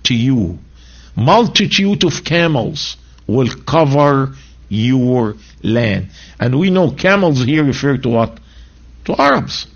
[0.04, 0.60] to you.
[1.20, 4.36] Multitude of camels will cover
[4.70, 6.10] your land.
[6.40, 8.40] And we know camels here refer to what?
[9.10, 9.68] to Arabs.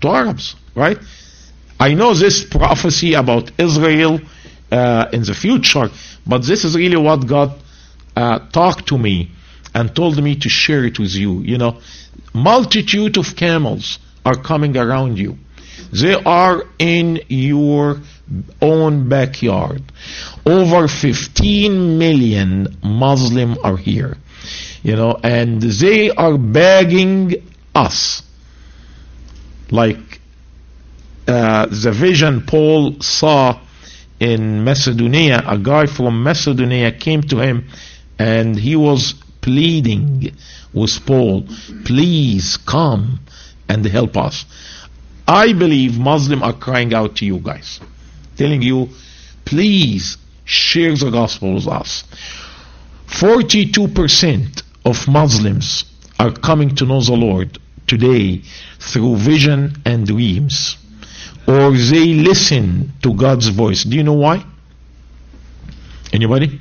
[0.00, 0.98] To Arabs, right?
[1.80, 4.20] I know this prophecy about Israel
[4.70, 5.88] uh, in the future,
[6.26, 7.52] but this is really what God
[8.16, 9.30] uh, talked to me
[9.74, 11.40] and told me to share it with you.
[11.40, 11.80] You know,
[12.32, 15.38] multitude of camels are coming around you.
[15.92, 18.00] They are in your
[18.60, 19.82] own backyard.
[20.46, 24.16] Over 15 million Muslim are here.
[24.82, 27.34] You know, and they are begging
[27.74, 28.22] us
[29.70, 30.20] like
[31.26, 33.60] uh, the vision Paul saw
[34.20, 37.68] in Macedonia, a guy from Macedonia came to him
[38.18, 40.32] and he was pleading
[40.72, 41.46] with Paul,
[41.84, 43.20] please come
[43.68, 44.44] and help us.
[45.26, 47.80] I believe Muslims are crying out to you guys,
[48.38, 48.88] telling you,
[49.44, 52.04] please share the gospel with us.
[53.08, 55.84] 42% of Muslims
[56.18, 58.42] are coming to know the Lord today
[58.78, 60.76] through vision and dreams.
[61.46, 63.84] Or they listen to God's voice.
[63.84, 64.44] Do you know why?
[66.12, 66.60] Anybody?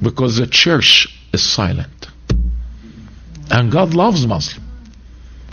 [0.00, 2.08] Because the church is silent.
[3.50, 4.62] And God loves Muslim.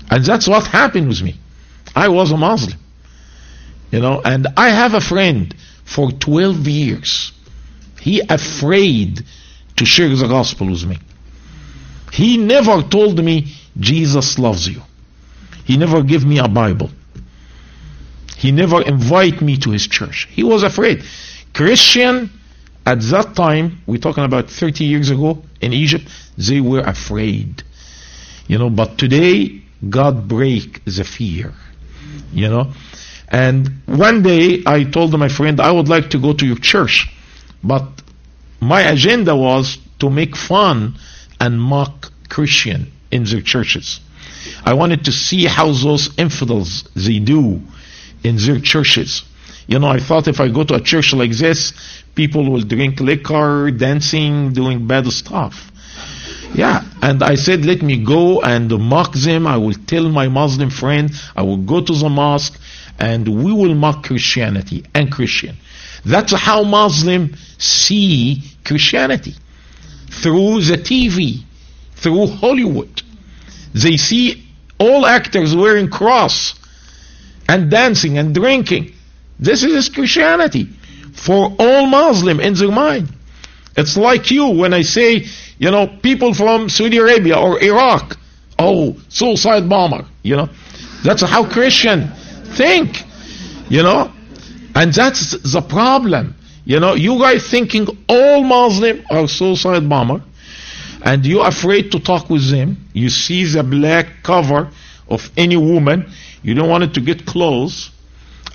[0.09, 1.35] And that's what happened with me.
[1.95, 2.80] I was a Muslim.
[3.91, 7.33] You know, and I have a friend for 12 years.
[7.99, 9.21] He afraid
[9.75, 10.97] to share the gospel with me.
[12.11, 14.81] He never told me Jesus loves you.
[15.65, 16.89] He never gave me a Bible.
[18.37, 20.27] He never invited me to his church.
[20.31, 21.03] He was afraid.
[21.53, 22.31] Christian
[22.85, 26.05] at that time, we're talking about 30 years ago in Egypt,
[26.37, 27.63] they were afraid.
[28.47, 31.53] You know, but today God break the fear.
[32.33, 32.73] You know?
[33.31, 37.07] And one day I told my friend, I would like to go to your church.
[37.63, 37.87] But
[38.59, 40.95] my agenda was to make fun
[41.39, 44.01] and mock Christian in their churches.
[44.65, 47.61] I wanted to see how those infidels they do
[48.23, 49.23] in their churches.
[49.67, 51.73] You know, I thought if I go to a church like this,
[52.15, 55.70] people will drink liquor, dancing, doing bad stuff.
[56.53, 59.47] Yeah, and I said, let me go and mock them.
[59.47, 62.59] I will tell my Muslim friend, I will go to the mosque
[62.99, 65.57] and we will mock Christianity and Christian.
[66.05, 69.35] That's how Muslims see Christianity.
[70.09, 71.43] Through the TV,
[71.95, 73.01] through Hollywood.
[73.73, 74.43] They see
[74.77, 76.55] all actors wearing cross
[77.47, 78.93] and dancing and drinking.
[79.39, 80.67] This is Christianity
[81.13, 83.09] for all Muslim in their mind.
[83.77, 85.25] It's like you when I say,
[85.61, 88.17] you know, people from Saudi Arabia or Iraq,
[88.57, 90.49] oh, suicide bomber, you know.
[91.03, 92.07] That's how Christian
[92.57, 93.03] think,
[93.69, 94.11] you know.
[94.73, 96.33] And that's the problem.
[96.65, 100.23] You know, you guys thinking all Muslim are suicide bomber,
[101.03, 102.77] and you're afraid to talk with them.
[102.93, 104.71] You see the black cover
[105.09, 107.91] of any woman, you don't want it to get close.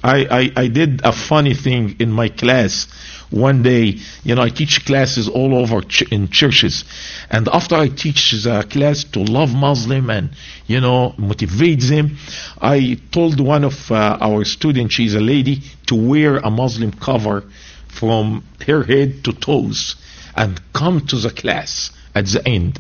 [0.03, 2.89] I, I, I did a funny thing in my class
[3.31, 3.99] one day.
[4.25, 6.85] You know, I teach classes all over ch- in churches.
[7.31, 10.31] And after I teach the class to love Muslim and,
[10.67, 12.17] you know, motivate them,
[12.61, 17.45] I told one of uh, our students, she's a lady, to wear a Muslim cover
[17.89, 19.97] from her head to toes
[20.37, 22.79] and come to the class at the end.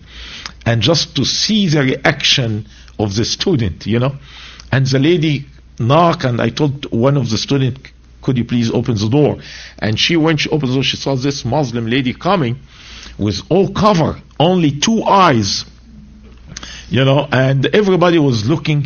[0.64, 2.66] And just to see the reaction
[2.98, 4.16] of the student, you know.
[4.72, 5.46] And the lady
[5.78, 7.90] knock and I told one of the students,
[8.26, 9.38] could you please open the door?
[9.78, 12.58] And she, when she opened the door, she saw this Muslim lady coming
[13.18, 15.64] with all cover, only two eyes,
[16.90, 18.84] you know, and everybody was looking,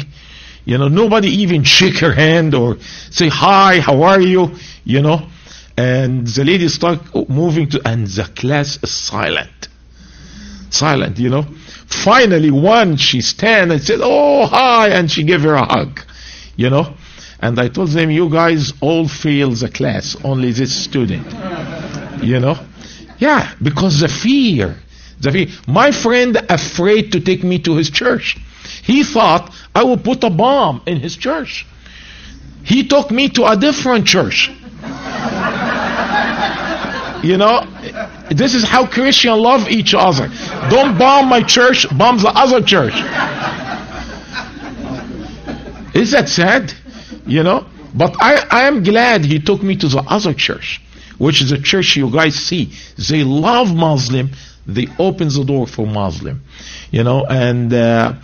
[0.67, 2.77] you know, nobody even shake her hand or
[3.11, 5.27] say, hi, how are you, you know,
[5.79, 9.69] and the lady start moving to, and the class is silent.
[10.69, 11.47] Silent, you know.
[11.87, 16.01] Finally, one, she stand and said, oh, hi, and she gave her a hug
[16.61, 16.95] you know.
[17.43, 21.27] And I told them, you guys all fail the class, only this student,
[22.23, 22.59] you know.
[23.19, 24.77] Yeah, because the fear,
[25.21, 25.47] the fear.
[25.67, 28.37] My friend afraid to take me to his church.
[28.83, 31.67] He thought I would put a bomb in his church.
[32.63, 34.51] He took me to a different church.
[37.23, 37.67] You know,
[38.31, 40.31] this is how Christians love each other.
[40.71, 42.95] Don't bomb my church, bomb the other church.
[45.95, 46.73] Is that sad?
[47.31, 47.67] You know?
[47.95, 50.81] But I, I am glad he took me to the other church,
[51.19, 52.73] which is a church you guys see.
[53.09, 54.31] They love Muslim.
[54.67, 56.43] They open the door for Muslim.
[56.91, 58.15] You know, and uh,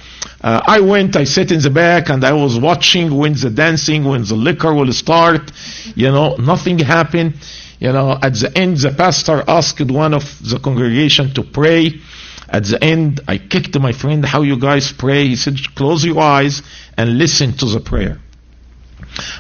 [0.41, 4.05] uh, I went, I sat in the back and I was watching when the dancing,
[4.05, 5.51] when the liquor will start.
[5.95, 7.35] You know, nothing happened.
[7.79, 12.01] You know, at the end, the pastor asked one of the congregation to pray.
[12.49, 15.27] At the end, I kicked my friend, how you guys pray?
[15.27, 16.63] He said, close your eyes
[16.97, 18.21] and listen to the prayer.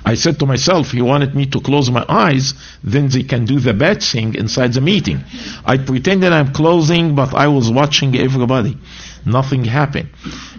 [0.04, 3.60] I said to myself, he wanted me to close my eyes, then they can do
[3.60, 5.24] the bad thing inside the meeting.
[5.64, 8.78] I pretended I'm closing, but I was watching everybody.
[9.24, 10.10] Nothing happened.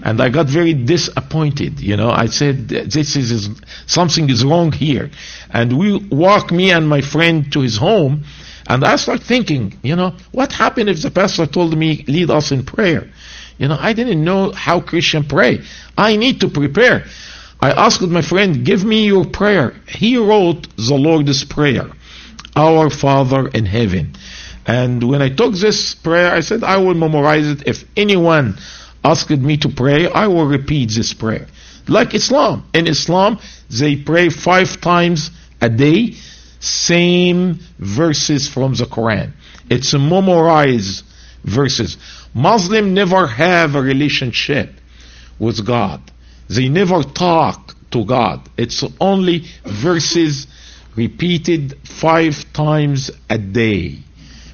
[0.03, 1.79] And I got very disappointed.
[1.79, 3.49] You know, I said, this is,
[3.85, 5.09] something is wrong here.
[5.49, 8.25] And we walked me and my friend to his home,
[8.67, 12.51] and I start thinking, you know, what happened if the pastor told me, lead us
[12.51, 13.09] in prayer?
[13.57, 15.61] You know, I didn't know how Christian pray.
[15.97, 17.05] I need to prepare.
[17.59, 19.73] I asked my friend, give me your prayer.
[19.87, 21.89] He wrote the Lord's Prayer.
[22.55, 24.13] Our Father in heaven.
[24.65, 27.67] And when I took this prayer, I said, I will memorize it.
[27.67, 28.57] If anyone
[29.03, 31.47] asked me to pray, I will repeat this prayer.
[31.87, 32.67] Like Islam.
[32.73, 33.39] In Islam,
[33.69, 35.31] they pray five times
[35.61, 36.15] a day,
[36.59, 39.31] same verses from the Quran.
[39.69, 41.05] It's a memorized
[41.43, 41.97] verses.
[42.33, 44.73] Muslim never have a relationship
[45.39, 46.01] with God.
[46.49, 48.49] They never talk to God.
[48.57, 50.47] It's only verses
[50.95, 53.99] repeated five times a day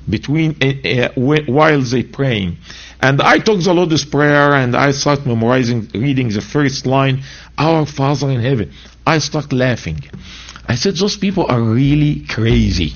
[0.09, 2.57] between uh, uh, while they praying.
[3.01, 7.23] And I took the Lord's Prayer and I start memorizing, reading the first line,
[7.57, 8.71] Our Father in Heaven.
[9.05, 10.03] I start laughing.
[10.67, 12.93] I said, those people are really crazy.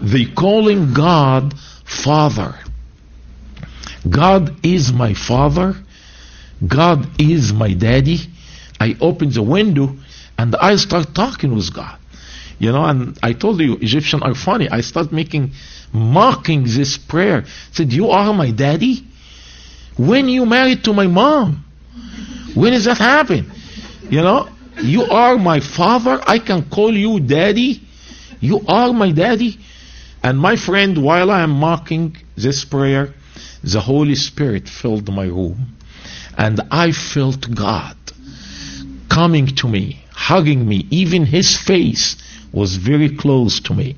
[0.00, 1.54] They calling God
[1.84, 2.58] Father.
[4.08, 5.76] God is my Father.
[6.66, 8.20] God is my Daddy.
[8.80, 9.96] I open the window
[10.36, 11.98] and I start talking with God.
[12.58, 14.68] You know, and I told you, Egyptians are funny.
[14.68, 15.52] I start making,
[15.92, 17.44] mocking this prayer.
[17.72, 19.06] said, You are my daddy?
[19.96, 21.64] When you married to my mom?
[22.54, 23.50] When does that happen?
[24.08, 24.48] You know,
[24.82, 26.20] you are my father.
[26.26, 27.82] I can call you daddy.
[28.40, 29.58] You are my daddy.
[30.22, 33.12] And my friend, while I am mocking this prayer,
[33.62, 35.73] the Holy Spirit filled my room.
[36.36, 37.96] And I felt God
[39.08, 40.86] coming to me, hugging me.
[40.90, 42.16] Even His face
[42.52, 43.96] was very close to me.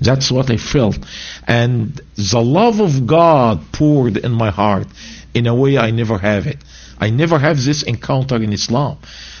[0.00, 0.98] That's what I felt.
[1.46, 4.86] And the love of God poured in my heart
[5.34, 6.58] in a way I never have it.
[6.98, 8.98] I never have this encounter in Islam.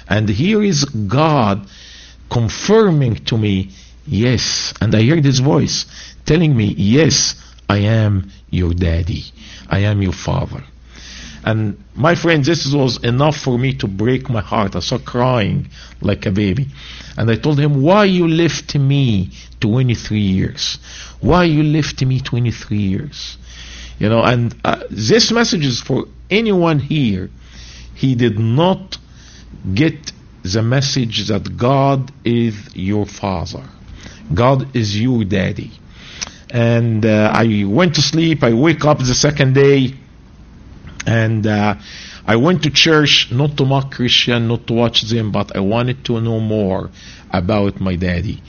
[0.08, 1.66] And here is God
[2.30, 3.70] confirming to me,
[4.06, 4.72] yes.
[4.80, 5.86] And I heard his voice
[6.24, 7.34] telling me, yes,
[7.68, 9.24] I am your daddy.
[9.68, 10.64] I am your father.
[11.44, 14.76] And my friend, this was enough for me to break my heart.
[14.76, 15.68] I started crying
[16.00, 16.66] like a baby.
[17.16, 19.30] And I told him, why you left me
[19.60, 20.78] 23 years?
[21.20, 23.38] Why you left me 23 years?
[23.98, 27.30] You know, and uh, this message is for anyone here.
[27.94, 28.98] He did not
[29.74, 30.12] get
[30.42, 33.64] the message that God is your father.
[34.32, 35.72] God is your daddy.
[36.50, 38.42] And uh, I went to sleep.
[38.42, 39.94] I wake up the second day
[41.06, 41.74] and uh,
[42.26, 46.04] I went to church not to mock Christian, not to watch them, but I wanted
[46.06, 46.90] to know more
[47.30, 48.42] about my daddy.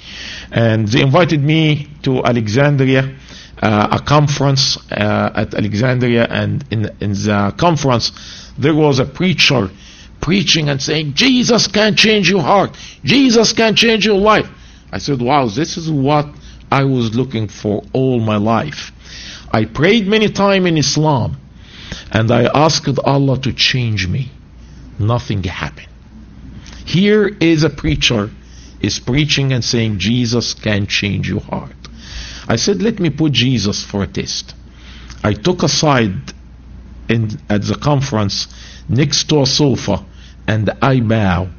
[0.51, 3.15] And they invited me to Alexandria,
[3.61, 8.11] uh, a conference uh, at Alexandria, and in, in the conference
[8.57, 9.69] there was a preacher
[10.19, 12.77] preaching and saying, Jesus can change your heart.
[13.03, 14.47] Jesus can change your life.
[14.91, 16.27] I said, wow, this is what
[16.71, 18.91] I was looking for all my life.
[19.51, 21.40] I prayed many times in Islam
[22.11, 24.31] and I asked Allah to change me.
[24.99, 25.87] Nothing happened.
[26.85, 28.29] Here is a preacher
[28.81, 31.75] is preaching and saying Jesus can change your heart.
[32.47, 34.55] I said, let me put Jesus for a test.
[35.23, 36.33] I took a side
[37.07, 38.47] in, at the conference
[38.89, 40.03] next to a sofa
[40.47, 41.49] and I bow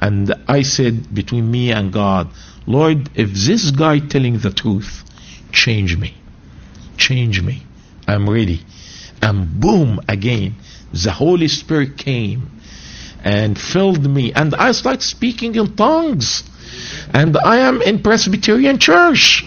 [0.00, 2.28] and I said between me and God,
[2.66, 5.04] Lord, if this guy telling the truth,
[5.52, 6.16] change me.
[6.96, 7.62] Change me.
[8.08, 8.62] I'm ready
[9.22, 10.56] and boom again
[10.92, 12.50] the Holy Spirit came
[13.24, 14.32] and filled me.
[14.32, 16.44] And I started speaking in tongues.
[17.12, 19.44] And I am in Presbyterian church.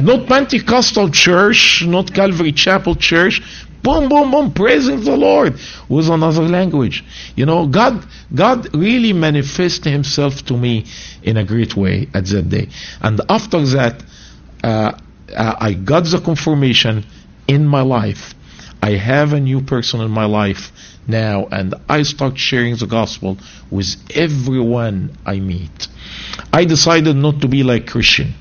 [0.00, 3.42] Not Pentecostal church not Calvary Chapel church.
[3.82, 5.54] Boom boom boom praising the Lord
[5.88, 7.04] with another language.
[7.36, 8.04] You know God
[8.34, 10.86] God really manifested himself to me
[11.22, 12.68] in a great way at that day.
[13.00, 14.02] And after that
[14.62, 14.92] uh,
[15.36, 17.04] uh, I got the confirmation
[17.46, 18.34] in my life
[18.82, 20.72] I have a new person in my life
[21.06, 23.38] now, and I start sharing the gospel
[23.70, 25.88] with everyone I meet.
[26.52, 28.34] I decided not to be like Christian.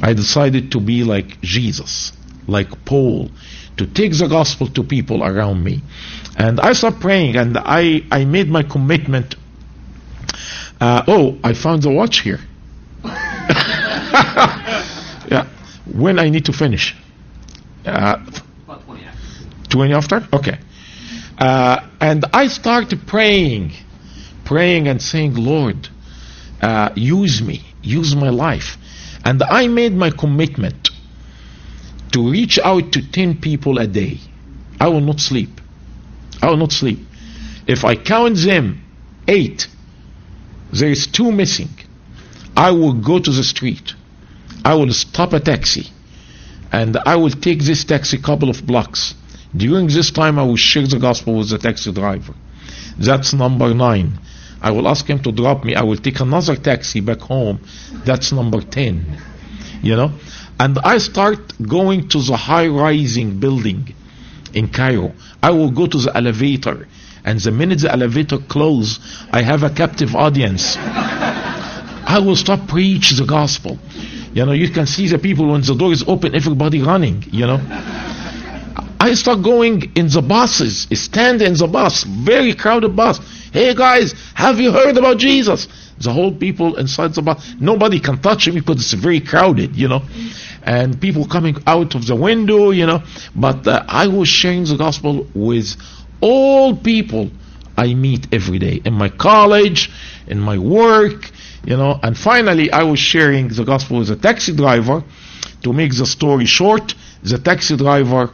[0.00, 2.12] I decided to be like Jesus,
[2.48, 3.30] like Paul,
[3.76, 5.82] to take the gospel to people around me.
[6.36, 9.34] And I started praying, and I, I made my commitment.
[10.80, 12.40] Uh, oh, I found the watch here.
[13.04, 13.12] yeah,
[15.92, 16.96] when I need to finish.
[17.84, 18.18] Uh,
[19.72, 20.28] 20 after?
[20.32, 20.58] Okay.
[21.38, 23.72] Uh, and I started praying,
[24.44, 25.88] praying and saying, Lord,
[26.60, 28.76] uh, use me, use my life.
[29.24, 30.90] And I made my commitment
[32.12, 34.18] to reach out to 10 people a day.
[34.78, 35.60] I will not sleep.
[36.42, 36.98] I will not sleep.
[37.66, 38.82] If I count them,
[39.26, 39.68] eight,
[40.72, 41.70] there is two missing.
[42.56, 43.94] I will go to the street.
[44.64, 45.90] I will stop a taxi.
[46.70, 49.14] And I will take this taxi a couple of blocks
[49.56, 52.34] during this time, I will share the gospel with the taxi driver.
[52.98, 54.18] That's number nine.
[54.60, 55.74] I will ask him to drop me.
[55.74, 57.60] I will take another taxi back home.
[58.04, 59.20] That's number 10.
[59.82, 60.12] you know.
[60.58, 63.94] And I start going to the high rising building
[64.54, 65.12] in Cairo.
[65.42, 66.86] I will go to the elevator,
[67.24, 69.00] and the minute the elevator close,
[69.32, 70.76] I have a captive audience.
[70.78, 73.78] I will stop preach the gospel.
[74.34, 77.24] You know, you can see the people when the door is open, everybody running.
[77.30, 78.21] You know.
[79.02, 83.18] I start going in the buses, stand in the bus, very crowded bus.
[83.52, 85.66] Hey guys, have you heard about Jesus?
[85.98, 89.88] The whole people inside the bus, nobody can touch me because it's very crowded, you
[89.88, 90.02] know,
[90.62, 93.02] and people coming out of the window, you know.
[93.34, 95.74] But uh, I was sharing the gospel with
[96.20, 97.28] all people
[97.76, 99.90] I meet every day in my college,
[100.28, 101.28] in my work,
[101.64, 101.98] you know.
[102.04, 105.02] And finally, I was sharing the gospel with a taxi driver.
[105.62, 108.32] To make the story short, the taxi driver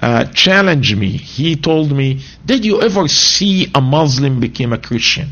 [0.00, 1.10] uh, challenged me.
[1.10, 5.28] He told me, Did you ever see a Muslim became a Christian?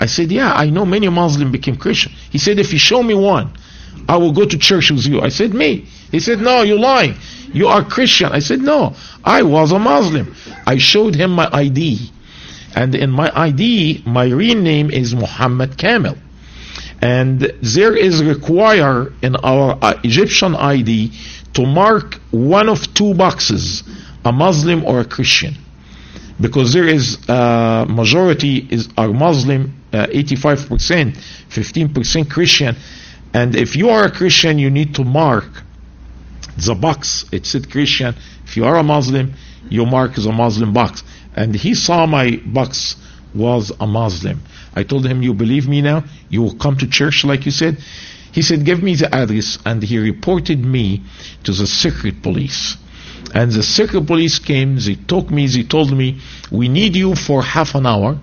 [0.00, 2.12] I said, Yeah, I know many Muslim became Christian.
[2.30, 3.52] He said, If you show me one,
[4.08, 5.20] I will go to church with you.
[5.20, 5.86] I said, Me.
[6.10, 7.16] He said, No, you're lying.
[7.52, 8.32] You are Christian.
[8.32, 10.34] I said, No, I was a Muslim.
[10.66, 12.10] I showed him my ID.
[12.74, 16.16] And in my ID, my real name is Muhammad Kamel.
[17.04, 21.12] And there is require in our uh, Egyptian ID
[21.52, 23.82] to mark one of two boxes,
[24.24, 25.54] a Muslim or a Christian.
[26.40, 31.18] Because there is uh, majority is are Muslim, uh, 85%,
[31.50, 32.74] 15% Christian.
[33.34, 35.62] And if you are a Christian, you need to mark
[36.56, 37.26] the box.
[37.30, 38.14] It said Christian.
[38.46, 39.34] If you are a Muslim,
[39.68, 41.02] you mark the Muslim box.
[41.36, 42.96] And he saw my box
[43.34, 44.40] was a Muslim.
[44.74, 46.04] I told him, You believe me now?
[46.28, 47.78] You will come to church like you said?
[48.32, 49.58] He said, Give me the address.
[49.64, 51.02] And he reported me
[51.44, 52.76] to the secret police.
[53.32, 56.20] And the secret police came, they took me, they told me,
[56.50, 58.18] We need you for half an hour.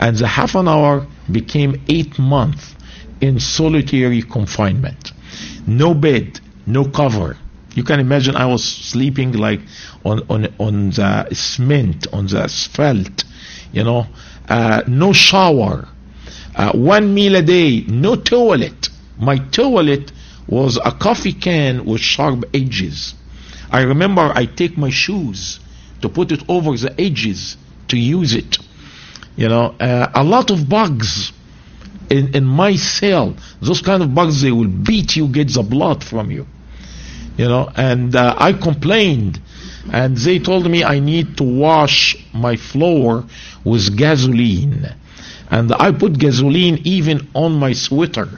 [0.00, 2.74] And the half an hour became eight months
[3.20, 5.12] in solitary confinement.
[5.66, 7.36] No bed, no cover.
[7.74, 9.60] You can imagine I was sleeping like
[10.04, 13.24] on, on, on the cement, on the asphalt,
[13.72, 14.06] you know,
[14.48, 15.88] uh, no shower,
[16.54, 18.88] uh, one meal a day, no toilet.
[19.18, 20.12] My toilet
[20.46, 23.14] was a coffee can with sharp edges.
[23.70, 25.60] I remember I take my shoes
[26.02, 27.56] to put it over the edges
[27.88, 28.58] to use it.
[29.36, 31.32] You know, uh, a lot of bugs
[32.10, 33.34] in, in my cell.
[33.60, 36.46] Those kind of bugs, they will beat you, get the blood from you.
[37.38, 39.40] You know, and uh, I complained,
[39.90, 43.24] and they told me I need to wash my floor
[43.64, 44.94] with gasoline.
[45.50, 48.28] And I put gasoline even on my sweater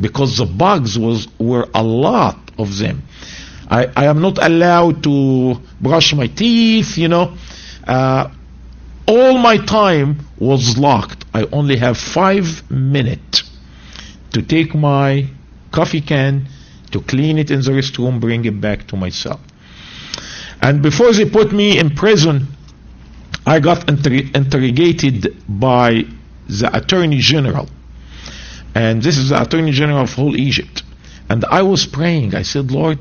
[0.00, 3.02] because the bugs was were a lot of them.
[3.68, 7.34] I, I am not allowed to brush my teeth, you know.
[7.86, 8.30] Uh,
[9.06, 11.24] all my time was locked.
[11.34, 13.42] I only have five minutes
[14.32, 15.28] to take my
[15.70, 16.48] coffee can,
[16.92, 19.40] to clean it in the restroom, bring it back to my cell.
[20.60, 22.48] And before they put me in prison,
[23.46, 26.04] I got inter- interrogated by
[26.48, 27.68] the Attorney General.
[28.74, 30.82] And this is the Attorney General of whole Egypt.
[31.28, 32.34] And I was praying.
[32.34, 32.98] I said, Lord,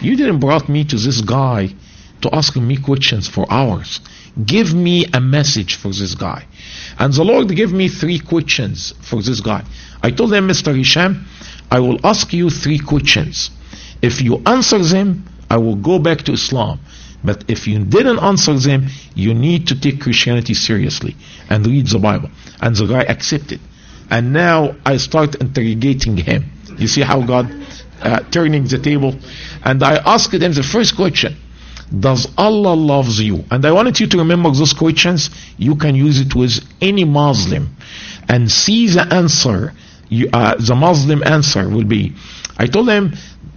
[0.00, 1.74] you didn't brought me to this guy
[2.22, 4.00] to ask me questions for hours.
[4.44, 6.46] Give me a message for this guy.
[6.98, 9.64] And the Lord gave me three questions for this guy.
[10.02, 10.76] I told him, Mr.
[10.76, 11.26] Hisham,
[11.70, 13.50] I will ask you three questions.
[14.02, 16.80] If you answer them, I will go back to Islam.
[17.22, 21.16] But if you didn't answer them, you need to take Christianity seriously
[21.48, 22.30] and read the Bible.
[22.60, 23.60] And the guy accepted.
[24.10, 26.50] And now I start interrogating him.
[26.78, 27.52] You see how God
[28.00, 29.14] uh, turning the table.
[29.62, 31.36] And I asked him the first question.
[31.98, 33.44] Does Allah loves you?
[33.50, 35.30] And I wanted you to remember those questions.
[35.58, 37.76] You can use it with any Muslim
[38.28, 39.74] and see the answer.
[40.08, 42.14] You, uh, the Muslim answer will be,
[42.56, 43.14] I told him,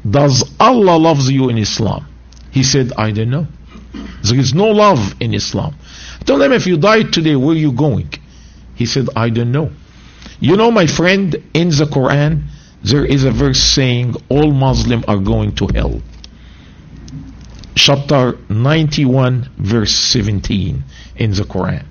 [0.09, 2.07] does Allah loves you in Islam?
[2.53, 3.47] He said, I don't know.
[4.21, 5.75] There is no love in Islam.
[6.21, 8.13] I told him, if you died today, where are you going?
[8.75, 9.71] He said, I don't know.
[10.39, 12.43] You know, my friend, in the Quran,
[12.83, 15.99] there is a verse saying all Muslims are going to hell.
[17.73, 20.83] Chapter 91, verse 17
[21.15, 21.85] in the Quran.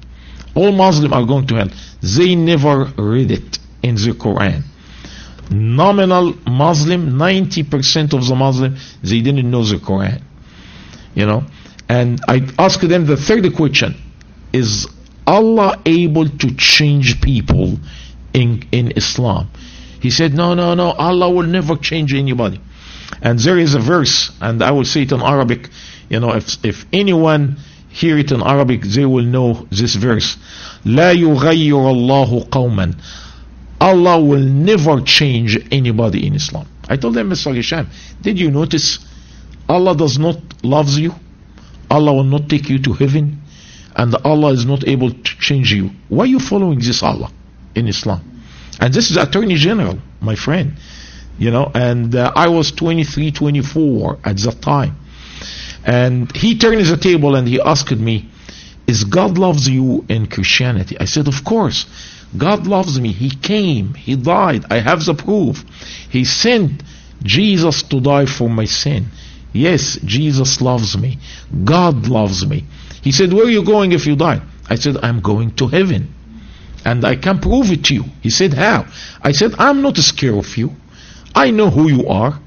[0.55, 1.71] All Muslims are going to hell.
[2.03, 4.63] They never read it in the Quran.
[5.51, 10.23] Nominal Muslim, 90% of the Muslim, they didn't know the Quran.
[11.16, 11.44] You know?
[11.90, 13.96] And I asked them the third question
[14.54, 14.88] Is
[15.26, 17.78] Allah able to change people
[18.34, 19.50] in, in Islam?
[20.02, 22.62] He said, No, no, no, Allah will never change anybody.
[23.22, 25.70] And there is a verse, and I will say it in Arabic.
[26.10, 27.58] You know, if, if anyone
[27.90, 30.38] hear it in Arabic, they will know this verse.
[30.86, 32.94] لا يغير الله قوما
[33.80, 36.68] Allah will never change anybody in Islam.
[36.90, 37.54] I told them, Mr.
[37.56, 37.88] Hisham,
[38.22, 39.00] did you notice
[39.73, 41.15] Allah does not loves you?
[41.91, 43.43] Allah will not take you to heaven
[43.97, 45.91] and Allah is not able to change you.
[46.09, 47.31] Why are you following this Allah
[47.75, 48.21] in Islam?
[48.81, 50.75] And this is Attorney General, my friend.
[51.39, 54.97] You know, and uh, I was 23, 24 at that time.
[55.85, 58.29] And he turned the table and he asked me,
[58.87, 60.97] Is God loves you in Christianity?
[61.01, 61.87] I said, Of course.
[62.37, 63.13] God loves me.
[63.13, 63.93] He came.
[63.95, 64.65] He died.
[64.71, 65.65] I have the proof.
[66.11, 66.83] He sent
[67.23, 69.07] Jesus to die for my sin.
[69.53, 71.19] Yes, Jesus loves me.
[71.65, 72.65] God loves me.
[73.03, 74.41] He said, Where are you going if you die?
[74.69, 76.15] I said, I'm going to heaven.
[76.85, 78.05] And I can prove it to you.
[78.23, 78.87] He said, How?
[79.23, 80.75] I said, I'm not scared of you.
[81.35, 82.39] I know who you are.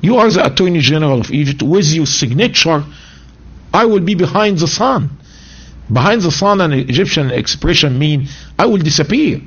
[0.00, 1.62] You are the Attorney General of Egypt.
[1.62, 2.84] With your signature,
[3.72, 5.10] I will be behind the sun.
[5.92, 8.28] Behind the sun, an Egyptian expression mean
[8.58, 9.40] I will disappear.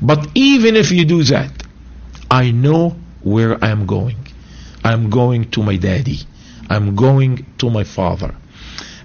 [0.00, 1.50] But even if you do that,
[2.30, 4.27] I know where I am going.
[4.88, 6.20] I'm going to my daddy.
[6.70, 8.34] I'm going to my father.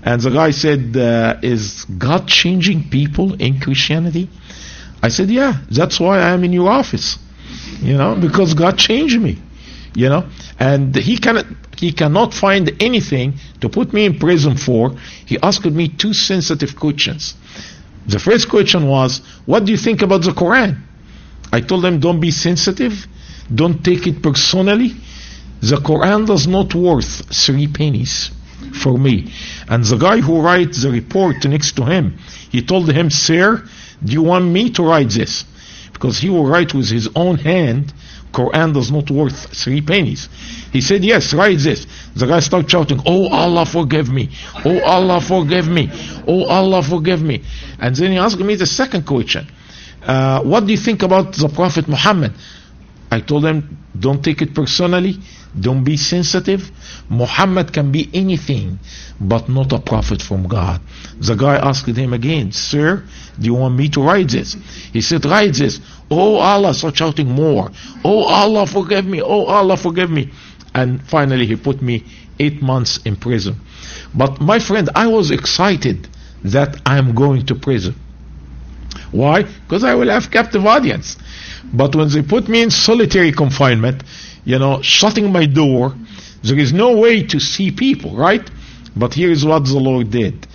[0.01, 4.29] And the guy said, uh, Is God changing people in Christianity?
[5.01, 7.17] I said, Yeah, that's why I'm in your office.
[7.81, 9.41] You know, because God changed me.
[9.95, 11.45] You know, and he cannot
[11.77, 14.95] he cannot find anything to put me in prison for.
[15.25, 17.36] He asked me two sensitive questions.
[18.07, 20.81] The first question was, What do you think about the Quran?
[21.51, 23.05] I told him, Don't be sensitive,
[23.53, 24.95] don't take it personally.
[25.64, 28.32] The Quran does not worth three pennies
[28.82, 29.32] for me.
[29.70, 32.18] And the guy who writes the report next to him,
[32.51, 33.64] he told him, Sir,
[34.03, 35.45] do you want me to write this?
[35.93, 37.93] Because he will write with his own hand,
[38.34, 40.28] Quran does not worth three pennies.
[40.74, 41.88] He said, Yes, write this.
[42.14, 44.32] The guy started shouting, Oh Allah forgive me.
[44.66, 45.89] Oh Allah forgive me.
[46.28, 47.41] Oh Allah forgive me.
[47.80, 49.47] And then he asked me the second question.
[50.05, 52.34] Uh, what do you think about the Prophet Muhammad?
[53.14, 55.20] I told them, don't take it personally.
[55.59, 56.72] Don't be sensitive.
[57.09, 58.80] Muhammad can be anything,
[59.22, 60.82] but not a prophet from God.
[61.20, 63.03] The guy asked him again, Sir,
[63.39, 64.55] do you want me to write this?
[64.91, 65.80] He said, Write this.
[66.09, 67.70] Oh Allah, start shouting more.
[68.03, 69.22] Oh Allah, forgive me.
[69.22, 70.32] Oh Allah, forgive me.
[70.74, 72.03] And finally, he put me
[72.39, 73.57] eight months in prison.
[74.16, 76.07] But my friend, I was excited
[76.45, 77.93] that I'm going to prison.
[79.11, 79.43] Why?
[79.43, 81.16] Because I will have captive audience.
[81.72, 84.03] But when they put me in solitary confinement,
[84.45, 85.95] you know, shutting my door,
[86.43, 88.47] there is no way to see people, right?
[88.95, 90.45] But here is what the Lord did.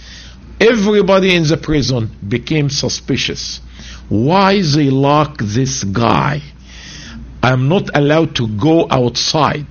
[0.61, 3.61] Everybody in the prison became suspicious.
[4.09, 6.43] Why they lock this guy?
[7.43, 9.67] I'm not allowed to go outside.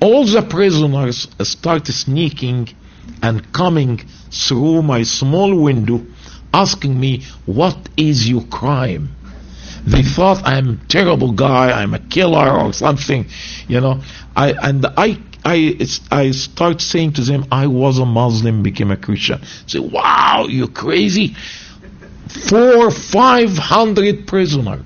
[0.00, 2.68] All the prisoners start sneaking
[3.22, 3.98] and coming
[4.30, 6.04] through my small window
[6.52, 9.16] asking me, What is your crime?
[9.84, 13.26] They thought I'm a terrible guy, I'm a killer or something,
[13.68, 14.00] you know.
[14.36, 15.76] I and I I
[16.10, 19.40] I start saying to them, I was a Muslim, became a Christian.
[19.66, 21.34] Say, wow, you crazy?
[22.48, 24.84] Four, five hundred prisoner,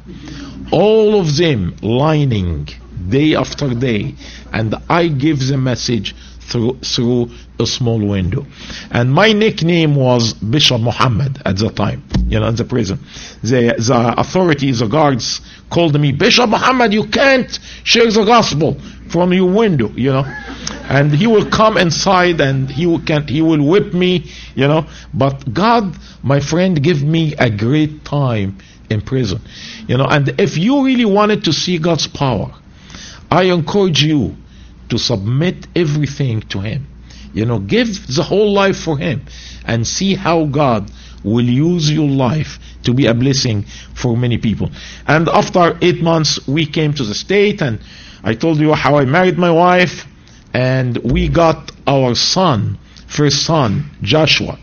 [0.73, 2.69] all of them lining
[3.09, 4.15] day after day,
[4.53, 6.15] and I give the message
[6.47, 8.47] through through a small window.
[8.91, 12.99] And my nickname was Bishop Muhammad at the time, you know, in the prison.
[13.43, 15.41] The, the authorities, the guards
[15.71, 18.79] called me, Bishop Muhammad, you can't share the gospel
[19.09, 20.25] from your window, you know.
[20.89, 24.87] And he will come inside and he will, can, he will whip me, you know.
[25.13, 29.41] But God, my friend, give me a great time in prison,
[29.89, 30.07] you know.
[30.07, 32.55] And if you really wanted to see God's power,
[33.31, 34.37] I encourage you
[34.89, 36.87] to submit everything to Him.
[37.33, 39.23] You know, give the whole life for Him
[39.65, 40.91] and see how God
[41.23, 43.65] will use your life to be a blessing
[43.95, 44.71] for many people.
[45.07, 47.81] And after eight months, we came to the state and
[48.23, 50.07] I told you how I married my wife
[50.55, 54.59] and we got our son, first son, Joshua.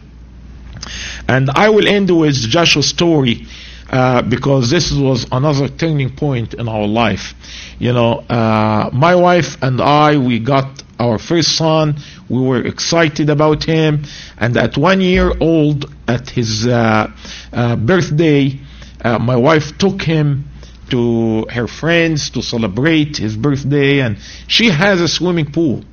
[1.27, 3.45] And I will end with Joshua's story
[3.93, 7.35] uh, because this was another turning point in our life.
[7.77, 11.97] You know, uh, my wife and I, we got our first son.
[12.27, 14.05] We were excited about him,
[14.39, 17.11] and at one year old, at his uh,
[17.53, 18.59] uh birthday,
[19.05, 20.45] uh, my wife took him
[20.89, 24.17] to her friends to celebrate his birthday, and
[24.47, 25.83] she has a swimming pool,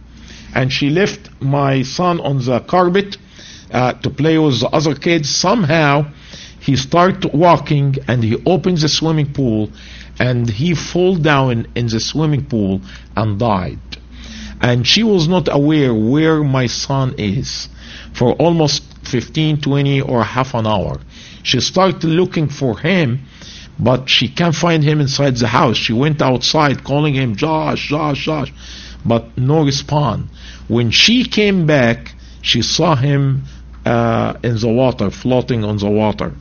[0.54, 3.18] and she left my son on the carpet.
[3.70, 5.28] Uh, to play with the other kids.
[5.30, 6.10] Somehow,
[6.60, 9.70] he started walking and he opens the swimming pool
[10.18, 12.82] and he fall down in the swimming pool
[13.16, 13.78] and died.
[14.60, 17.68] And she was not aware where my son is
[18.12, 21.00] for almost 15, 20 or half an hour.
[21.42, 23.20] She started looking for him,
[23.78, 25.78] but she can't find him inside the house.
[25.78, 28.52] She went outside calling him Josh, Josh, Josh,
[29.06, 30.30] but no response.
[30.68, 33.44] When she came back, she saw him
[33.86, 36.34] uh, in the water, floating on the water.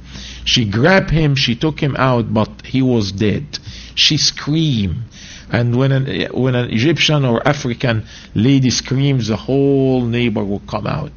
[0.46, 3.60] She grabbed him, she took him out, but he was dead.
[3.96, 5.04] She screamed.
[5.52, 10.86] And when an, when an Egyptian or African lady screams, the whole neighbor will come
[10.86, 11.12] out.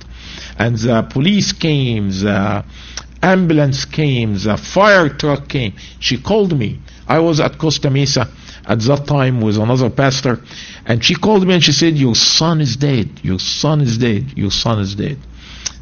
[0.58, 2.64] And the police came, the
[3.22, 5.74] ambulance came, the fire truck came.
[6.00, 6.80] She called me.
[7.06, 8.28] I was at Costa Mesa
[8.64, 10.40] at that time with another pastor,
[10.86, 13.20] and she called me and she said, Your son is dead.
[13.22, 14.36] Your son is dead.
[14.36, 15.18] Your son is dead.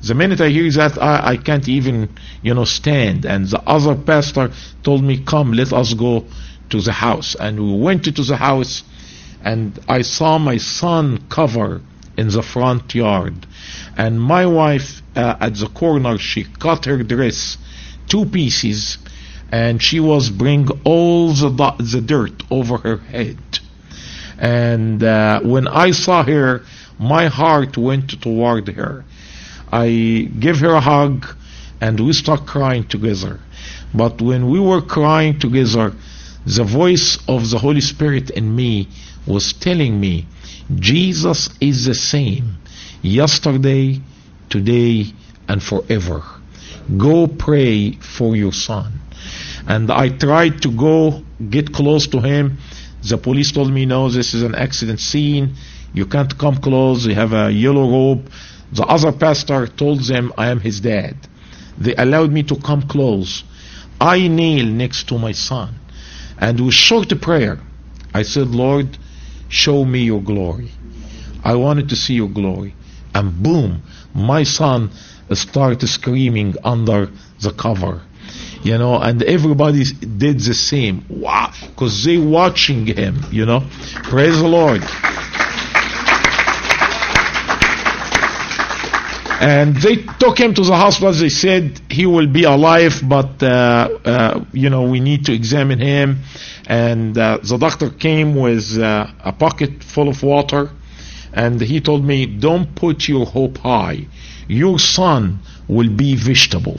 [0.03, 2.09] The minute I hear that, I, I can't even,
[2.43, 3.27] you know, stand.
[3.27, 4.51] And the other pastor
[4.83, 6.27] told me, Come, let us go
[6.71, 7.35] to the house.
[7.35, 8.83] And we went to the house,
[9.43, 11.83] and I saw my son cover
[12.17, 13.47] in the front yard.
[13.97, 17.59] And my wife, uh, at the corner, she cut her dress
[18.09, 18.99] two pieces,
[19.51, 23.39] and she was bring all the, the dirt over her head.
[24.39, 26.63] And uh, when I saw her,
[26.99, 29.05] my heart went toward her.
[29.73, 31.27] I gave her a hug,
[31.81, 33.41] and we started crying together.
[33.95, 35.95] But when we were crying together,
[36.47, 38.89] the voice of the Holy Spirit in me
[39.27, 40.27] was telling me,
[40.75, 42.57] Jesus is the same
[43.03, 44.01] yesterday,
[44.49, 45.13] today,
[45.49, 46.23] and forever.
[46.97, 48.93] Go pray for your son.
[49.67, 52.59] And I tried to go get close to him.
[53.03, 55.55] The police told me, no, this is an accident scene.
[55.93, 57.07] You can't come close.
[57.07, 58.31] You have a yellow robe.
[58.73, 61.17] The other pastor told them I am his dad.
[61.79, 63.43] They allowed me to come close.
[64.01, 65.75] I kneel next to my son.
[66.39, 67.59] And with short prayer,
[68.15, 68.97] I said, Lord,
[69.49, 70.71] show me your glory.
[71.45, 72.75] I wanted to see your glory.
[73.15, 73.83] And boom,
[74.15, 74.91] my son
[75.33, 77.11] started screaming under
[77.41, 78.03] the cover.
[78.63, 81.05] You know, and everybody did the same.
[81.09, 83.67] Wow, because they watching him, you know.
[84.05, 84.83] Praise the Lord.
[89.41, 91.15] And they took him to the hospital.
[91.15, 93.47] They said he will be alive, but uh,
[94.05, 96.19] uh, you know we need to examine him.
[96.67, 100.71] And uh, the doctor came with uh, a pocket full of water,
[101.33, 104.07] and he told me, "Don't put your hope high.
[104.47, 106.79] Your son will be vegetable."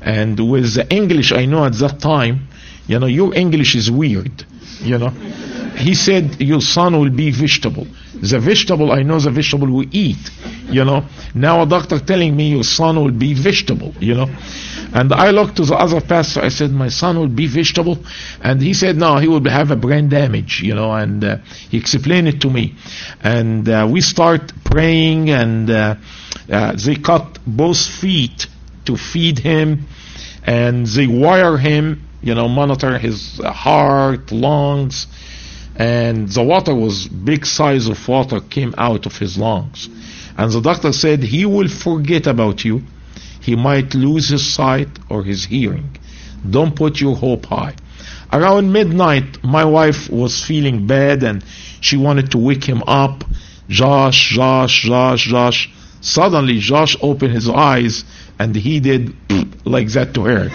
[0.00, 2.48] And with the English I know at that time,
[2.86, 4.46] you know, your English is weird.
[4.80, 5.10] You know,
[5.76, 7.86] he said your son will be vegetable.
[8.14, 10.30] The vegetable, I know the vegetable we eat,
[10.68, 11.04] you know.
[11.34, 14.28] Now a doctor telling me your son will be vegetable, you know.
[14.92, 17.98] And I looked to the other pastor, I said, my son will be vegetable.
[18.42, 21.36] And he said, no, he will have a brain damage, you know, and uh,
[21.68, 22.74] he explained it to me.
[23.22, 25.94] And uh, we start praying and uh,
[26.50, 28.46] uh they cut both feet
[28.86, 29.86] to feed him
[30.44, 35.06] and they wire him, you know, monitor his heart, lungs,
[35.76, 39.88] and the water was big size of water came out of his lungs.
[40.36, 42.82] And the doctor said he will forget about you.
[43.40, 45.96] He might lose his sight or his hearing.
[46.48, 47.74] Don't put your hope high.
[48.32, 51.44] Around midnight, my wife was feeling bad and
[51.80, 53.24] she wanted to wake him up.
[53.68, 55.70] Josh, Josh, Josh, Josh.
[56.00, 58.04] Suddenly, Josh opened his eyes
[58.38, 59.14] and he did
[59.64, 60.48] like that to her.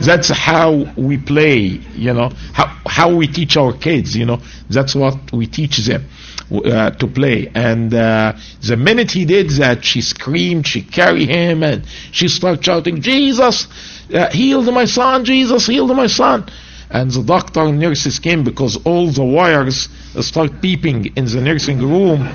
[0.00, 1.58] That's how we play,
[1.96, 4.40] you know, how, how we teach our kids, you know,
[4.70, 6.06] that's what we teach them.
[6.50, 7.52] Uh, to play.
[7.54, 12.64] And uh, the minute he did that, she screamed, she carried him, and she started
[12.64, 13.68] shouting, Jesus,
[14.14, 16.48] uh, healed my son, Jesus, healed my son.
[16.88, 19.90] And the doctor and nurses came because all the wires
[20.22, 22.26] start peeping in the nursing room.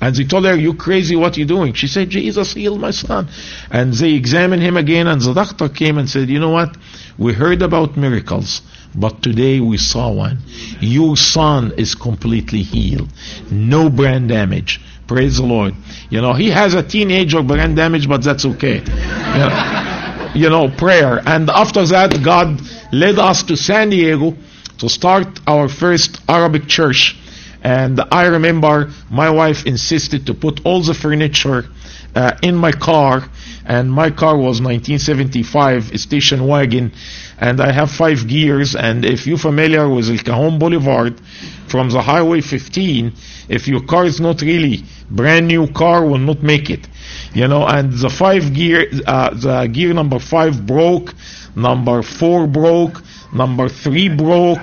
[0.00, 1.74] And they told her, You crazy, what you doing?
[1.74, 3.28] She said, Jesus healed my son.
[3.70, 6.76] And they examined him again, and the doctor came and said, You know what?
[7.18, 8.62] We heard about miracles,
[8.94, 10.38] but today we saw one.
[10.80, 13.10] Your son is completely healed.
[13.50, 14.80] No brain damage.
[15.06, 15.74] Praise the Lord.
[16.08, 18.78] You know, he has a teenager brain damage, but that's okay.
[18.78, 21.20] You know, you know, prayer.
[21.26, 22.60] And after that, God
[22.92, 24.36] led us to San Diego
[24.78, 27.19] to start our first Arabic church
[27.62, 31.66] and I remember my wife insisted to put all the furniture
[32.14, 33.28] uh, in my car,
[33.66, 36.92] and my car was 1975 station wagon,
[37.38, 38.74] and I have five gears.
[38.74, 41.20] And if you're familiar with El Cajon Boulevard
[41.68, 43.12] from the Highway 15,
[43.48, 46.88] if your car is not really brand new car, will not make it.
[47.34, 51.14] You know, and the five gear, uh, the gear number five broke,
[51.54, 53.02] number four broke,
[53.32, 54.60] number three broke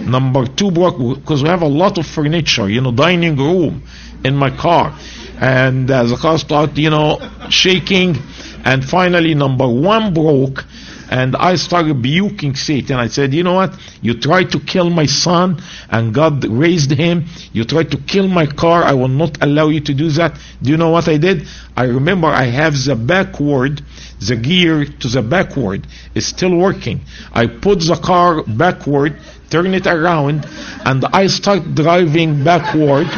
[0.00, 3.82] Number two because we have a lot of furniture, you know, dining room
[4.24, 4.96] in my car.
[5.38, 7.18] And uh, the car started, you know,
[7.48, 8.16] shaking.
[8.64, 10.64] And finally, number one broke.
[11.10, 12.96] And I started rebuking Satan.
[12.96, 13.76] I said, you know what?
[14.00, 15.60] You tried to kill my son
[15.90, 17.24] and God raised him.
[17.52, 18.84] You tried to kill my car.
[18.84, 20.38] I will not allow you to do that.
[20.62, 21.48] Do you know what I did?
[21.76, 23.82] I remember I have the backward,
[24.20, 27.00] the gear to the backward is still working.
[27.32, 29.16] I put the car backward,
[29.50, 30.46] turn it around,
[30.84, 33.08] and I start driving backward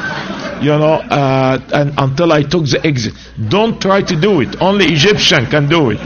[0.62, 3.14] you know, uh, and until I took the exit.
[3.48, 4.60] Don't try to do it.
[4.62, 6.00] Only Egyptian can do it.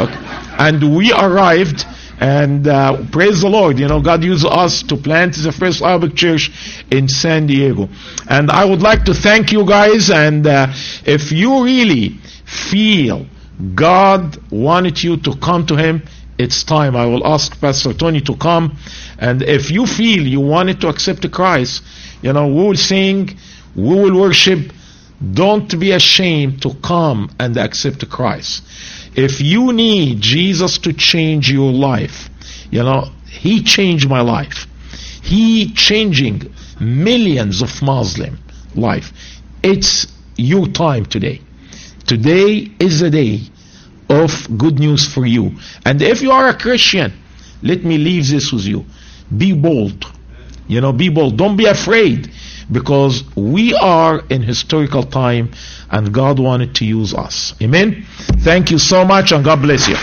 [0.00, 0.18] Okay.
[0.58, 1.84] And we arrived,
[2.18, 6.14] and uh, praise the Lord, you know, God used us to plant the first Arabic
[6.14, 6.50] church
[6.90, 7.88] in San Diego.
[8.28, 10.68] And I would like to thank you guys, and uh,
[11.04, 13.26] if you really feel
[13.74, 16.02] God wanted you to come to Him,
[16.38, 16.96] it's time.
[16.96, 18.76] I will ask Pastor Tony to come.
[19.18, 21.82] And if you feel you wanted to accept Christ,
[22.22, 23.36] you know, we will sing
[23.74, 24.72] we will worship.
[25.32, 28.64] Don't be ashamed to come and accept Christ.
[29.14, 32.28] If you need Jesus to change your life,
[32.70, 34.66] you know, He changed my life.
[35.22, 38.38] He changing millions of Muslim
[38.74, 39.12] life.
[39.62, 40.06] It's
[40.36, 41.40] your time today.
[42.06, 43.40] Today is the day
[44.12, 45.52] of good news for you.
[45.84, 47.12] And if you are a Christian,
[47.62, 48.84] let me leave this with you.
[49.34, 50.04] Be bold.
[50.68, 51.36] You know, be bold.
[51.36, 52.30] Don't be afraid
[52.70, 55.52] because we are in historical time
[55.90, 57.54] and God wanted to use us.
[57.62, 58.04] Amen.
[58.44, 59.96] Thank you so much and God bless you.